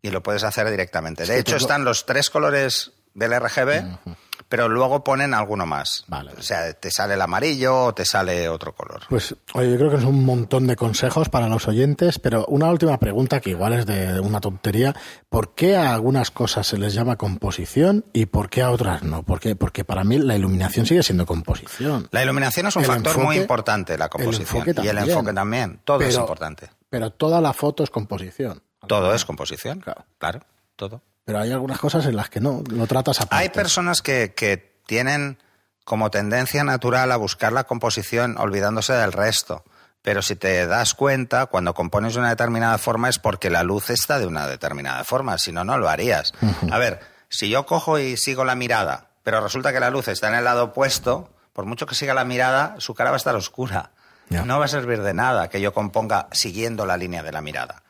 y 0.02 0.10
lo 0.10 0.22
puedes 0.22 0.42
hacer 0.44 0.70
directamente. 0.70 1.24
De 1.26 1.38
hecho, 1.38 1.56
están 1.56 1.84
los 1.84 2.06
tres 2.06 2.30
colores 2.30 2.92
del 3.14 3.32
RGB, 3.40 3.98
pero 4.48 4.68
luego 4.68 5.02
ponen 5.04 5.34
alguno 5.34 5.66
más. 5.66 6.04
Vale. 6.08 6.32
O 6.38 6.42
sea, 6.42 6.72
te 6.72 6.90
sale 6.90 7.14
el 7.14 7.20
amarillo 7.22 7.84
o 7.86 7.94
te 7.94 8.04
sale 8.04 8.48
otro 8.48 8.72
color. 8.74 9.02
Pues, 9.08 9.34
oye, 9.54 9.70
yo 9.72 9.76
creo 9.78 9.90
que 9.90 9.96
es 9.96 10.04
un 10.04 10.24
montón 10.24 10.66
de 10.66 10.76
consejos 10.76 11.28
para 11.28 11.48
los 11.48 11.66
oyentes, 11.68 12.18
pero 12.18 12.44
una 12.46 12.70
última 12.70 12.98
pregunta 12.98 13.40
que 13.40 13.50
igual 13.50 13.72
es 13.74 13.86
de 13.86 14.20
una 14.20 14.40
tontería. 14.40 14.94
¿Por 15.28 15.54
qué 15.54 15.76
a 15.76 15.94
algunas 15.94 16.30
cosas 16.30 16.66
se 16.66 16.78
les 16.78 16.94
llama 16.94 17.16
composición 17.16 18.04
y 18.12 18.26
por 18.26 18.48
qué 18.48 18.62
a 18.62 18.70
otras 18.70 19.02
no? 19.02 19.22
¿Por 19.22 19.40
qué? 19.40 19.56
Porque 19.56 19.84
para 19.84 20.04
mí 20.04 20.18
la 20.18 20.36
iluminación 20.36 20.86
sigue 20.86 21.02
siendo 21.02 21.26
composición. 21.26 22.08
La 22.12 22.22
iluminación 22.22 22.66
es 22.66 22.76
un 22.76 22.82
El 22.84 22.88
factor 22.88 23.18
muy 23.18 23.36
importante, 23.36 23.98
la 23.98 24.08
composición. 24.08 24.42
enfoque 24.46 24.70
y 24.82 24.88
el 24.88 24.96
también. 24.96 25.08
enfoque 25.08 25.32
también. 25.32 25.80
Todo 25.84 26.00
es 26.02 26.14
importante. 26.16 26.70
Pero 26.88 27.10
toda 27.10 27.40
la 27.40 27.52
foto 27.52 27.82
es 27.82 27.90
composición. 27.90 28.62
Todo 28.86 29.12
es 29.14 29.24
composición. 29.24 29.80
Claro. 29.80 30.04
Claro, 30.18 30.40
todo. 30.76 31.02
Pero 31.26 31.40
hay 31.40 31.50
algunas 31.50 31.80
cosas 31.80 32.06
en 32.06 32.14
las 32.14 32.30
que 32.30 32.40
no, 32.40 32.62
lo 32.70 32.86
tratas 32.86 33.20
aparte. 33.20 33.42
Hay 33.42 33.48
personas 33.48 34.00
que, 34.00 34.32
que 34.34 34.80
tienen 34.86 35.38
como 35.84 36.08
tendencia 36.08 36.62
natural 36.62 37.10
a 37.10 37.16
buscar 37.16 37.52
la 37.52 37.64
composición 37.64 38.38
olvidándose 38.38 38.92
del 38.92 39.12
resto. 39.12 39.64
Pero 40.02 40.22
si 40.22 40.36
te 40.36 40.68
das 40.68 40.94
cuenta, 40.94 41.46
cuando 41.46 41.74
compones 41.74 42.14
de 42.14 42.20
una 42.20 42.28
determinada 42.28 42.78
forma 42.78 43.08
es 43.08 43.18
porque 43.18 43.50
la 43.50 43.64
luz 43.64 43.90
está 43.90 44.20
de 44.20 44.26
una 44.28 44.46
determinada 44.46 45.02
forma, 45.02 45.36
si 45.36 45.50
no, 45.50 45.64
no 45.64 45.78
lo 45.78 45.88
harías. 45.88 46.32
A 46.70 46.78
ver, 46.78 47.00
si 47.28 47.48
yo 47.48 47.66
cojo 47.66 47.98
y 47.98 48.16
sigo 48.16 48.44
la 48.44 48.54
mirada, 48.54 49.10
pero 49.24 49.40
resulta 49.40 49.72
que 49.72 49.80
la 49.80 49.90
luz 49.90 50.06
está 50.06 50.28
en 50.28 50.36
el 50.36 50.44
lado 50.44 50.66
opuesto, 50.66 51.34
por 51.52 51.66
mucho 51.66 51.86
que 51.86 51.96
siga 51.96 52.14
la 52.14 52.24
mirada, 52.24 52.76
su 52.78 52.94
cara 52.94 53.10
va 53.10 53.16
a 53.16 53.18
estar 53.18 53.34
oscura. 53.34 53.90
No 54.28 54.60
va 54.60 54.66
a 54.66 54.68
servir 54.68 55.02
de 55.02 55.12
nada 55.12 55.48
que 55.48 55.60
yo 55.60 55.74
componga 55.74 56.28
siguiendo 56.30 56.86
la 56.86 56.96
línea 56.96 57.24
de 57.24 57.32
la 57.32 57.40
mirada. 57.40 57.82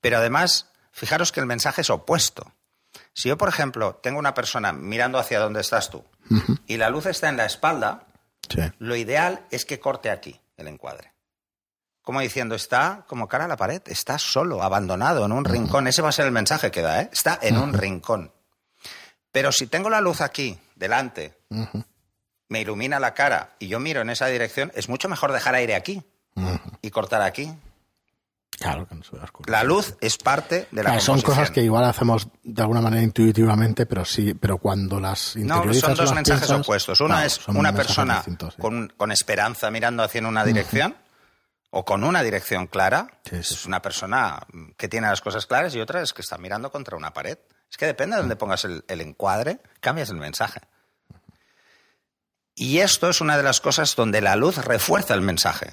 Pero 0.00 0.16
además, 0.16 0.69
fijaros 1.00 1.32
que 1.32 1.40
el 1.40 1.46
mensaje 1.46 1.80
es 1.80 1.88
opuesto. 1.88 2.52
Si 3.14 3.28
yo, 3.30 3.38
por 3.38 3.48
ejemplo, 3.48 3.94
tengo 4.02 4.18
una 4.18 4.34
persona 4.34 4.72
mirando 4.74 5.18
hacia 5.18 5.40
donde 5.40 5.62
estás 5.62 5.88
tú 5.90 6.04
y 6.66 6.76
la 6.76 6.90
luz 6.90 7.06
está 7.06 7.28
en 7.30 7.36
la 7.38 7.46
espalda, 7.46 8.06
Sí. 8.50 8.60
lo 8.78 8.96
ideal 8.96 9.46
es 9.50 9.64
que 9.64 9.80
corte 9.80 10.10
aquí 10.10 10.40
el 10.56 10.68
encuadre. 10.68 11.12
Como 12.02 12.20
diciendo, 12.20 12.54
está 12.56 13.04
como 13.06 13.28
cara 13.28 13.44
a 13.44 13.48
la 13.48 13.56
pared, 13.56 13.80
está 13.86 14.18
solo, 14.18 14.62
abandonado, 14.62 15.24
en 15.24 15.32
un 15.32 15.44
rincón. 15.44 15.86
Ese 15.86 16.02
va 16.02 16.08
a 16.08 16.12
ser 16.12 16.26
el 16.26 16.32
mensaje 16.32 16.70
que 16.70 16.82
da, 16.82 17.00
¿eh? 17.02 17.10
Está 17.12 17.38
en 17.42 17.56
un 17.56 17.72
rincón. 17.72 18.32
Pero 19.32 19.52
si 19.52 19.66
tengo 19.68 19.88
la 19.88 20.00
luz 20.00 20.20
aquí, 20.20 20.58
delante, 20.74 21.38
me 22.48 22.60
ilumina 22.60 22.98
la 22.98 23.14
cara 23.14 23.54
y 23.60 23.68
yo 23.68 23.78
miro 23.80 24.00
en 24.00 24.10
esa 24.10 24.26
dirección, 24.26 24.72
es 24.74 24.88
mucho 24.88 25.08
mejor 25.08 25.32
dejar 25.32 25.54
aire 25.54 25.76
aquí 25.76 26.02
y 26.82 26.90
cortar 26.90 27.22
aquí. 27.22 27.52
Claro 28.58 28.86
que 28.86 28.94
no 28.94 29.02
se 29.02 29.12
vea 29.16 29.24
oscuro. 29.24 29.50
La 29.50 29.64
luz 29.64 29.94
es 30.02 30.18
parte 30.18 30.68
de 30.70 30.82
la 30.82 30.90
Claro, 30.90 31.00
son 31.00 31.20
cosas 31.22 31.50
que 31.50 31.62
igual 31.62 31.84
hacemos 31.84 32.28
de 32.42 32.60
alguna 32.60 32.82
manera 32.82 33.02
intuitivamente, 33.02 33.86
pero 33.86 34.04
sí, 34.04 34.34
pero 34.34 34.58
cuando 34.58 35.00
las 35.00 35.34
No, 35.36 35.42
interiorizas 35.42 35.82
son 35.82 35.92
o 35.92 35.94
dos 35.96 36.04
las 36.06 36.14
mensajes 36.14 36.46
piensas, 36.46 36.60
opuestos. 36.66 37.00
Uno 37.00 37.08
claro, 37.14 37.26
es 37.26 37.32
son 37.34 37.56
una 37.56 37.72
persona 37.72 38.16
distintos, 38.16 38.54
sí. 38.54 38.60
con, 38.60 38.92
con 38.96 39.12
esperanza 39.12 39.70
mirando 39.70 40.02
hacia 40.02 40.26
una 40.26 40.44
dirección 40.44 40.94
o 41.70 41.84
con 41.86 42.04
una 42.04 42.22
dirección 42.22 42.66
clara. 42.66 43.20
Sí, 43.24 43.42
sí. 43.42 43.54
Es 43.54 43.64
una 43.66 43.80
persona 43.80 44.40
que 44.76 44.88
tiene 44.88 45.06
las 45.08 45.22
cosas 45.22 45.46
claras 45.46 45.74
y 45.74 45.80
otra 45.80 46.02
es 46.02 46.12
que 46.12 46.20
está 46.20 46.36
mirando 46.36 46.70
contra 46.70 46.96
una 46.98 47.14
pared. 47.14 47.38
Es 47.70 47.78
que 47.78 47.86
depende 47.86 48.16
de 48.16 48.22
dónde 48.22 48.36
pongas 48.36 48.64
el, 48.66 48.84
el 48.88 49.00
encuadre, 49.00 49.60
cambias 49.80 50.10
el 50.10 50.16
mensaje. 50.16 50.60
Y 52.54 52.80
esto 52.80 53.08
es 53.08 53.20
una 53.22 53.36
de 53.38 53.42
las 53.42 53.60
cosas 53.60 53.96
donde 53.96 54.20
la 54.20 54.36
luz 54.36 54.58
refuerza 54.58 55.14
el 55.14 55.22
mensaje. 55.22 55.72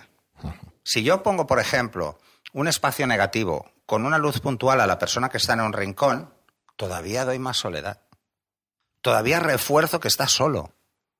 Si 0.83 1.03
yo 1.03 1.21
pongo, 1.21 1.47
por 1.47 1.59
ejemplo, 1.59 2.17
un 2.57 2.67
espacio 2.67 3.05
negativo 3.05 3.71
con 3.85 4.03
una 4.03 4.17
luz 4.17 4.39
puntual 4.39 4.81
a 4.81 4.87
la 4.87 4.97
persona 4.97 5.29
que 5.29 5.37
está 5.37 5.53
en 5.53 5.61
un 5.61 5.73
rincón, 5.73 6.33
todavía 6.75 7.23
doy 7.23 7.37
más 7.37 7.57
soledad. 7.57 8.01
Todavía 9.01 9.39
refuerzo 9.39 9.99
que 9.99 10.07
está 10.07 10.27
solo, 10.27 10.73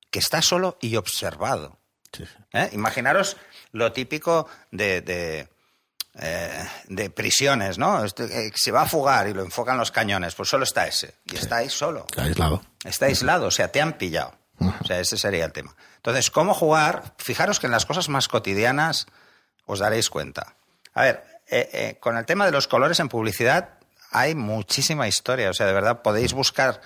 que 0.10 0.17
está 0.17 0.41
solo 0.41 0.80
y 0.82 0.95
observado. 0.95 1.78
Sí. 2.12 2.26
¿eh? 2.54 2.71
Imaginaros 2.73 3.38
lo 3.71 3.93
típico 3.93 4.47
de, 4.71 5.02
de, 5.02 5.47
eh, 6.15 6.67
de 6.88 7.10
prisiones, 7.12 7.78
¿no? 7.78 8.04
Este, 8.04 8.47
eh, 8.47 8.52
se 8.56 8.71
va 8.71 8.82
a 8.82 8.88
fugar 8.88 9.28
y 9.28 9.36
lo 9.36 9.43
enfocan 9.43 9.78
los 9.78 9.91
cañones, 9.91 10.34
pues 10.34 10.50
solo 10.50 10.63
está 10.63 10.88
ese. 10.88 11.19
Y 11.26 11.36
está 11.36 11.58
ahí 11.58 11.69
solo. 11.69 12.08
Aislado. 12.17 12.63
Está 12.84 13.06
aislado, 13.06 13.45
o 13.45 13.52
sea, 13.52 13.71
te 13.71 13.80
han 13.80 13.93
pillado. 13.93 14.34
O 14.60 14.86
sea, 14.86 15.00
ese 15.00 15.19
sería 15.19 15.45
el 15.45 15.52
tema. 15.52 15.76
Entonces, 15.97 16.32
¿cómo 16.32 16.56
jugar? 16.56 17.13
Fijaros 17.19 17.60
que 17.60 17.67
en 17.67 17.73
las 17.73 17.86
cosas 17.86 18.10
más 18.10 18.28
cotidianas 18.28 19.06
os 19.67 19.78
daréis 19.78 20.10
cuenta. 20.10 20.57
A 20.98 21.04
ver, 21.04 21.24
eh, 21.48 21.70
eh, 21.74 21.98
con 22.00 22.18
el 22.18 22.26
tema 22.26 22.46
de 22.46 22.52
los 22.52 22.68
colores 22.68 23.00
en 23.00 23.10
publicidad 23.10 23.78
hay 24.12 24.36
muchísima 24.36 25.08
historia. 25.08 25.50
O 25.50 25.54
sea, 25.54 25.66
de 25.66 25.74
verdad, 25.74 26.02
podéis 26.02 26.34
buscar 26.34 26.82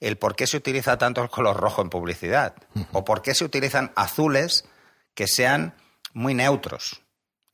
el 0.00 0.16
por 0.18 0.36
qué 0.36 0.46
se 0.46 0.56
utiliza 0.56 0.98
tanto 0.98 1.22
el 1.22 1.30
color 1.30 1.56
rojo 1.56 1.82
en 1.82 1.90
publicidad 1.90 2.54
o 2.92 3.04
por 3.04 3.22
qué 3.22 3.34
se 3.34 3.44
utilizan 3.44 3.92
azules 3.96 4.64
que 5.14 5.26
sean 5.26 5.74
muy 6.12 6.34
neutros 6.34 7.02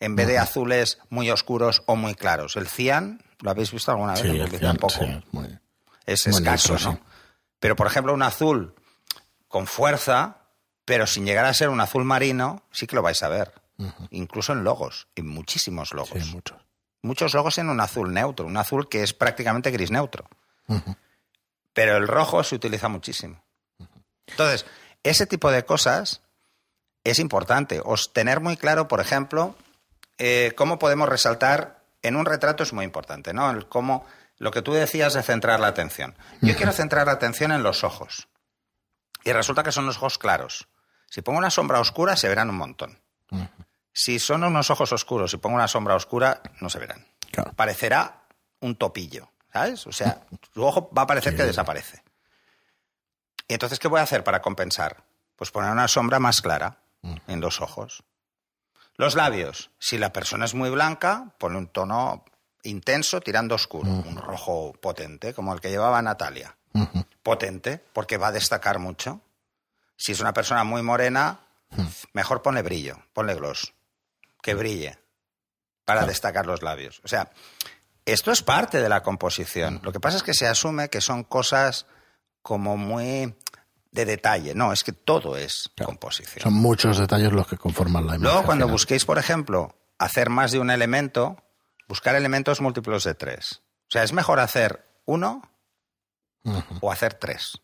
en 0.00 0.16
vez 0.16 0.26
de 0.26 0.38
azules 0.38 0.98
muy 1.10 1.30
oscuros 1.30 1.82
o 1.86 1.94
muy 1.94 2.14
claros. 2.16 2.56
El 2.56 2.66
cian, 2.66 3.22
¿lo 3.40 3.50
habéis 3.52 3.70
visto 3.70 3.92
alguna 3.92 4.14
vez? 4.14 4.22
Sí, 4.22 4.28
el 4.40 4.50
cian, 4.58 4.76
Poco 4.76 4.94
sí, 4.94 5.04
es 5.04 5.32
muy- 5.32 5.58
es 6.06 6.26
Muy 6.26 6.36
escaso, 6.38 6.72
neutro, 6.74 6.90
¿no? 6.90 6.96
sí. 6.96 7.02
Pero, 7.60 7.76
por 7.76 7.86
ejemplo, 7.86 8.12
un 8.12 8.22
azul 8.24 8.74
con 9.46 9.68
fuerza, 9.68 10.38
pero 10.84 11.06
sin 11.06 11.24
llegar 11.24 11.44
a 11.44 11.54
ser 11.54 11.68
un 11.68 11.80
azul 11.80 12.02
marino, 12.04 12.64
sí 12.72 12.88
que 12.88 12.96
lo 12.96 13.02
vais 13.02 13.22
a 13.22 13.28
ver. 13.28 13.52
Incluso 14.10 14.52
en 14.52 14.64
logos, 14.64 15.08
en 15.16 15.26
muchísimos 15.26 15.92
logos. 15.92 16.22
sí, 16.22 16.32
muchos. 16.32 16.58
Muchos 17.02 17.34
logos 17.34 17.58
en 17.58 17.68
un 17.68 17.80
azul 17.80 18.12
neutro, 18.12 18.46
un 18.46 18.56
azul 18.56 18.88
que 18.88 19.02
es 19.02 19.12
prácticamente 19.12 19.70
gris 19.70 19.90
neutro. 19.90 20.28
Pero 21.72 21.96
el 21.96 22.06
rojo 22.06 22.44
se 22.44 22.54
utiliza 22.54 22.88
muchísimo. 22.88 23.42
Entonces, 24.26 24.66
ese 25.02 25.26
tipo 25.26 25.50
de 25.50 25.64
cosas 25.64 26.22
es 27.02 27.18
importante. 27.18 27.80
Os 27.84 28.12
tener 28.12 28.40
muy 28.40 28.56
claro, 28.56 28.86
por 28.86 29.00
ejemplo, 29.00 29.56
eh, 30.18 30.52
cómo 30.56 30.78
podemos 30.78 31.08
resaltar 31.08 31.82
en 32.02 32.16
un 32.16 32.26
retrato 32.26 32.62
es 32.62 32.72
muy 32.72 32.84
importante, 32.84 33.32
¿no? 33.32 33.50
El 33.50 33.66
cómo, 33.68 34.06
lo 34.38 34.50
que 34.50 34.62
tú 34.62 34.72
decías 34.72 35.14
de 35.14 35.22
centrar 35.22 35.60
la 35.60 35.68
atención. 35.68 36.16
Yo 36.40 36.56
quiero 36.56 36.72
centrar 36.72 37.06
la 37.06 37.12
atención 37.12 37.52
en 37.52 37.62
los 37.62 37.84
ojos. 37.84 38.28
Y 39.24 39.32
resulta 39.32 39.62
que 39.62 39.72
son 39.72 39.86
los 39.86 39.96
ojos 39.96 40.18
claros. 40.18 40.68
Si 41.08 41.22
pongo 41.22 41.38
una 41.38 41.50
sombra 41.50 41.80
oscura, 41.80 42.16
se 42.16 42.28
verán 42.28 42.50
un 42.50 42.56
montón. 42.56 43.01
Si 43.92 44.18
son 44.18 44.44
unos 44.44 44.70
ojos 44.70 44.92
oscuros 44.92 45.34
y 45.34 45.36
pongo 45.36 45.56
una 45.56 45.68
sombra 45.68 45.94
oscura, 45.94 46.40
no 46.60 46.70
se 46.70 46.78
verán. 46.78 47.06
Claro. 47.30 47.52
Parecerá 47.54 48.22
un 48.60 48.76
topillo, 48.76 49.30
¿sabes? 49.52 49.86
O 49.86 49.92
sea, 49.92 50.22
su 50.54 50.64
ojo 50.64 50.90
va 50.96 51.02
a 51.02 51.06
parecer 51.06 51.36
que 51.36 51.44
desaparece. 51.44 52.02
¿Y 53.48 53.54
entonces 53.54 53.78
qué 53.78 53.88
voy 53.88 54.00
a 54.00 54.04
hacer 54.04 54.24
para 54.24 54.40
compensar? 54.40 55.04
Pues 55.36 55.50
poner 55.50 55.70
una 55.70 55.88
sombra 55.88 56.18
más 56.18 56.40
clara 56.40 56.78
en 57.26 57.40
los 57.40 57.60
ojos. 57.60 58.02
Los 58.96 59.14
labios, 59.14 59.70
si 59.78 59.98
la 59.98 60.12
persona 60.12 60.44
es 60.44 60.54
muy 60.54 60.70
blanca, 60.70 61.34
pone 61.38 61.58
un 61.58 61.66
tono 61.68 62.24
intenso 62.62 63.20
tirando 63.20 63.54
oscuro, 63.54 63.90
un 63.90 64.16
rojo 64.16 64.72
potente, 64.80 65.34
como 65.34 65.52
el 65.52 65.60
que 65.60 65.70
llevaba 65.70 66.00
Natalia. 66.00 66.56
Potente, 67.22 67.84
porque 67.92 68.16
va 68.16 68.28
a 68.28 68.32
destacar 68.32 68.78
mucho. 68.78 69.20
Si 69.96 70.12
es 70.12 70.20
una 70.20 70.32
persona 70.32 70.64
muy 70.64 70.82
morena, 70.82 71.40
mejor 72.12 72.42
ponle 72.42 72.62
brillo, 72.62 72.98
ponle 73.12 73.34
gloss, 73.34 73.74
que 74.42 74.54
brille, 74.54 74.98
para 75.86 76.04
destacar 76.04 76.46
los 76.46 76.62
labios. 76.62 77.00
O 77.04 77.08
sea, 77.08 77.30
esto 78.04 78.32
es 78.32 78.42
parte 78.42 78.82
de 78.82 78.88
la 78.88 79.02
composición. 79.02 79.80
Lo 79.82 79.92
que 79.92 80.00
pasa 80.00 80.18
es 80.18 80.22
que 80.22 80.34
se 80.34 80.46
asume 80.46 80.90
que 80.90 81.00
son 81.00 81.24
cosas 81.24 81.86
como 82.42 82.76
muy 82.76 83.34
de 83.92 84.04
detalle. 84.04 84.54
No, 84.54 84.72
es 84.72 84.82
que 84.82 84.92
todo 84.92 85.36
es 85.36 85.70
composición. 85.84 86.42
Son 86.42 86.54
muchos 86.54 86.98
detalles 86.98 87.32
los 87.32 87.46
que 87.46 87.56
conforman 87.56 88.06
la 88.06 88.16
imagen. 88.16 88.22
Luego, 88.22 88.44
cuando 88.44 88.64
final. 88.64 88.72
busquéis, 88.72 89.04
por 89.04 89.18
ejemplo, 89.18 89.76
hacer 89.98 90.30
más 90.30 90.50
de 90.50 90.58
un 90.58 90.70
elemento, 90.70 91.36
buscar 91.88 92.16
elementos 92.16 92.60
múltiplos 92.60 93.04
de 93.04 93.14
tres. 93.14 93.62
O 93.88 93.90
sea, 93.92 94.02
es 94.02 94.12
mejor 94.12 94.40
hacer 94.40 94.84
uno 95.04 95.42
o 96.80 96.90
hacer 96.90 97.14
tres 97.14 97.60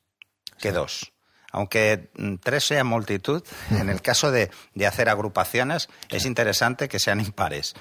que 0.59 0.73
dos. 0.73 1.13
Aunque 1.53 2.11
mm, 2.17 2.35
tres 2.43 2.65
sea 2.65 2.85
multitud, 2.85 3.43
en 3.71 3.89
el 3.89 4.03
caso 4.03 4.31
de, 4.31 4.51
de 4.75 4.87
hacer 4.87 5.09
agrupaciones, 5.09 5.89
es 6.11 6.27
interesante 6.27 6.89
que 6.89 6.99
sean 6.99 7.21
impares. 7.21 7.75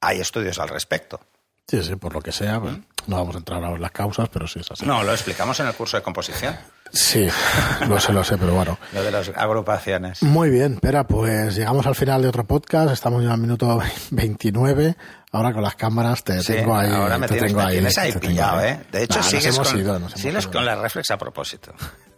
Hay 0.00 0.20
estudios 0.20 0.58
al 0.58 0.68
respecto. 0.68 1.20
Sí, 1.66 1.82
sí, 1.82 1.96
por 1.96 2.12
lo 2.12 2.20
que 2.20 2.30
sea. 2.30 2.60
pues, 2.60 2.74
no 3.06 3.16
vamos 3.16 3.34
a 3.36 3.38
entrar 3.38 3.62
ahora 3.64 3.76
en 3.76 3.80
las 3.82 3.90
causas, 3.90 4.28
pero 4.28 4.46
sí 4.46 4.60
es 4.60 4.70
así. 4.70 4.84
No, 4.84 5.02
lo 5.02 5.12
explicamos 5.12 5.58
en 5.60 5.66
el 5.66 5.72
curso 5.74 5.96
de 5.96 6.02
composición, 6.02 6.54
Sí, 6.92 7.26
lo 7.88 7.98
sé, 7.98 8.12
lo 8.12 8.22
sé, 8.22 8.36
pero 8.36 8.52
bueno. 8.54 8.78
lo 8.92 9.02
de 9.02 9.10
las 9.10 9.28
agrupaciones. 9.34 10.22
Muy 10.22 10.50
bien, 10.50 10.78
Pera, 10.78 11.04
pues 11.06 11.56
llegamos 11.56 11.86
al 11.86 11.94
final 11.96 12.20
de 12.22 12.28
otro 12.28 12.44
podcast. 12.44 12.92
Estamos 12.92 13.24
ya 13.24 13.32
al 13.32 13.40
minuto 13.40 13.80
29. 14.10 14.94
Ahora 15.32 15.52
con 15.54 15.62
las 15.62 15.74
cámaras 15.74 16.22
te 16.22 16.40
Sí, 16.42 16.52
tengo 16.52 16.76
ahí. 16.76 16.92
ahora 16.92 17.18
me 17.18 17.26
te 17.26 17.32
tienes, 17.34 17.50
tengo 17.52 17.66
ahí, 17.66 17.72
tienes 17.76 17.98
ahí 17.98 18.12
te 18.12 18.20
tengo 18.20 18.30
pillado, 18.34 18.58
ahí. 18.58 18.68
¿eh? 18.72 18.80
De 18.92 19.02
hecho, 19.04 19.18
Nah, 19.18 19.24
sigues, 19.24 19.58
con, 19.58 19.78
ido, 19.78 20.08
sigues 20.10 20.46
con 20.46 20.64
la 20.64 20.76
reflex 20.76 21.10
a 21.10 21.16
propósito. 21.18 21.72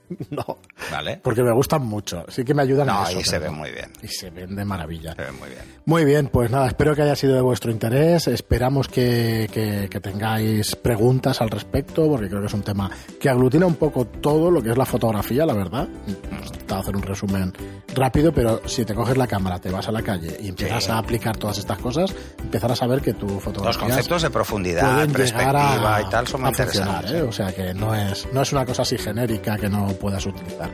No, 0.30 0.58
¿Vale? 0.90 1.20
porque 1.22 1.42
me 1.42 1.52
gustan 1.52 1.82
mucho. 1.86 2.24
Sí 2.28 2.44
que 2.44 2.54
me 2.54 2.62
ayudan 2.62 2.86
No, 2.88 3.02
a 3.04 3.10
eso. 3.10 3.20
y 3.20 3.24
se 3.24 3.38
pero- 3.40 3.52
ve 3.52 3.56
muy 3.58 3.70
bien. 3.70 3.92
Y 4.02 4.08
se 4.08 4.30
ven 4.30 4.54
de 4.54 4.64
maravilla. 4.64 5.14
Se 5.14 5.22
ve 5.22 5.32
muy 5.32 5.48
bien. 5.48 5.62
Muy 5.84 6.04
bien, 6.04 6.28
pues 6.28 6.50
nada, 6.50 6.66
espero 6.68 6.94
que 6.94 7.02
haya 7.02 7.16
sido 7.16 7.34
de 7.34 7.40
vuestro 7.40 7.70
interés. 7.70 8.26
Esperamos 8.28 8.88
que, 8.88 9.48
que- 9.52 9.88
que 9.90 10.00
tengáis 10.00 10.76
preguntas 10.76 11.40
al 11.40 11.50
respecto, 11.50 12.08
porque 12.08 12.28
creo 12.28 12.40
que 12.40 12.46
es 12.48 12.54
un 12.54 12.62
tema 12.62 12.90
que 13.20 13.28
aglutina 13.28 13.66
un 13.66 13.76
poco 13.76 14.04
todo 14.06 14.50
lo 14.50 14.62
que 14.62 14.70
es 14.70 14.76
la 14.78 14.86
fotografía, 14.86 15.46
la 15.46 15.54
verdad. 15.54 15.88
Hemos 16.30 16.46
intentado 16.46 16.80
hacer 16.80 16.96
un 16.96 17.02
resumen 17.02 17.52
rápido, 17.94 18.32
pero 18.32 18.60
si 18.66 18.84
te 18.84 18.94
coges 18.94 19.16
la 19.16 19.26
cámara, 19.26 19.58
te 19.60 19.70
vas 19.70 19.88
a 19.88 19.92
la 19.92 20.02
calle 20.02 20.36
y 20.40 20.48
empiezas 20.48 20.84
Sí. 20.84 20.90
a 20.90 20.98
aplicar 20.98 21.36
todas 21.36 21.58
estas 21.58 21.78
cosas, 21.78 22.14
empezarás 22.38 22.82
a 22.82 22.86
ver 22.86 23.00
que 23.00 23.14
tu 23.14 23.26
Los 23.26 23.42
fotografía 23.42 23.80
conceptos 23.80 24.22
de 24.22 24.30
profundidad, 24.30 25.06
perspectiva 25.08 25.96
a, 25.96 26.02
y 26.02 26.04
tal 26.10 26.26
son 26.26 26.42
muy 26.42 26.54
funcionar, 26.54 27.02
interesantes. 27.04 27.12
¿eh? 27.12 27.22
O 27.22 27.32
sea 27.32 27.54
que 27.54 27.74
no 27.74 27.94
es, 27.94 28.26
no 28.32 28.42
es 28.42 28.52
una 28.52 28.64
cosa 28.66 28.82
así 28.82 28.98
genérica 28.98 29.56
que 29.56 29.68
no 29.68 29.86
puedas 29.96 30.24
utilizar. 30.26 30.70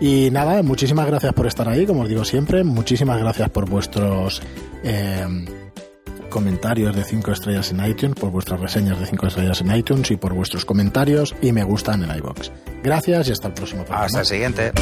Y 0.00 0.30
nada, 0.30 0.62
muchísimas 0.62 1.06
gracias 1.06 1.32
por 1.32 1.46
estar 1.46 1.68
ahí, 1.68 1.86
como 1.86 2.02
os 2.02 2.08
digo 2.08 2.24
siempre. 2.24 2.64
Muchísimas 2.64 3.18
gracias 3.18 3.48
por 3.50 3.68
vuestros 3.68 4.42
eh, 4.82 5.26
comentarios 6.28 6.96
de 6.96 7.04
5 7.04 7.30
estrellas 7.30 7.70
en 7.70 7.84
iTunes, 7.86 8.16
por 8.16 8.30
vuestras 8.30 8.60
reseñas 8.60 8.98
de 8.98 9.06
5 9.06 9.26
estrellas 9.28 9.60
en 9.60 9.74
iTunes 9.74 10.10
y 10.10 10.16
por 10.16 10.34
vuestros 10.34 10.64
comentarios 10.64 11.34
y 11.40 11.52
me 11.52 11.62
gustan 11.62 12.02
en 12.02 12.16
iBox. 12.16 12.50
Gracias 12.82 13.28
y 13.28 13.32
hasta 13.32 13.48
el 13.48 13.54
próximo 13.54 13.84
programa. 13.84 14.06
Hasta 14.06 14.20
el 14.20 14.26
siguiente. 14.26 14.72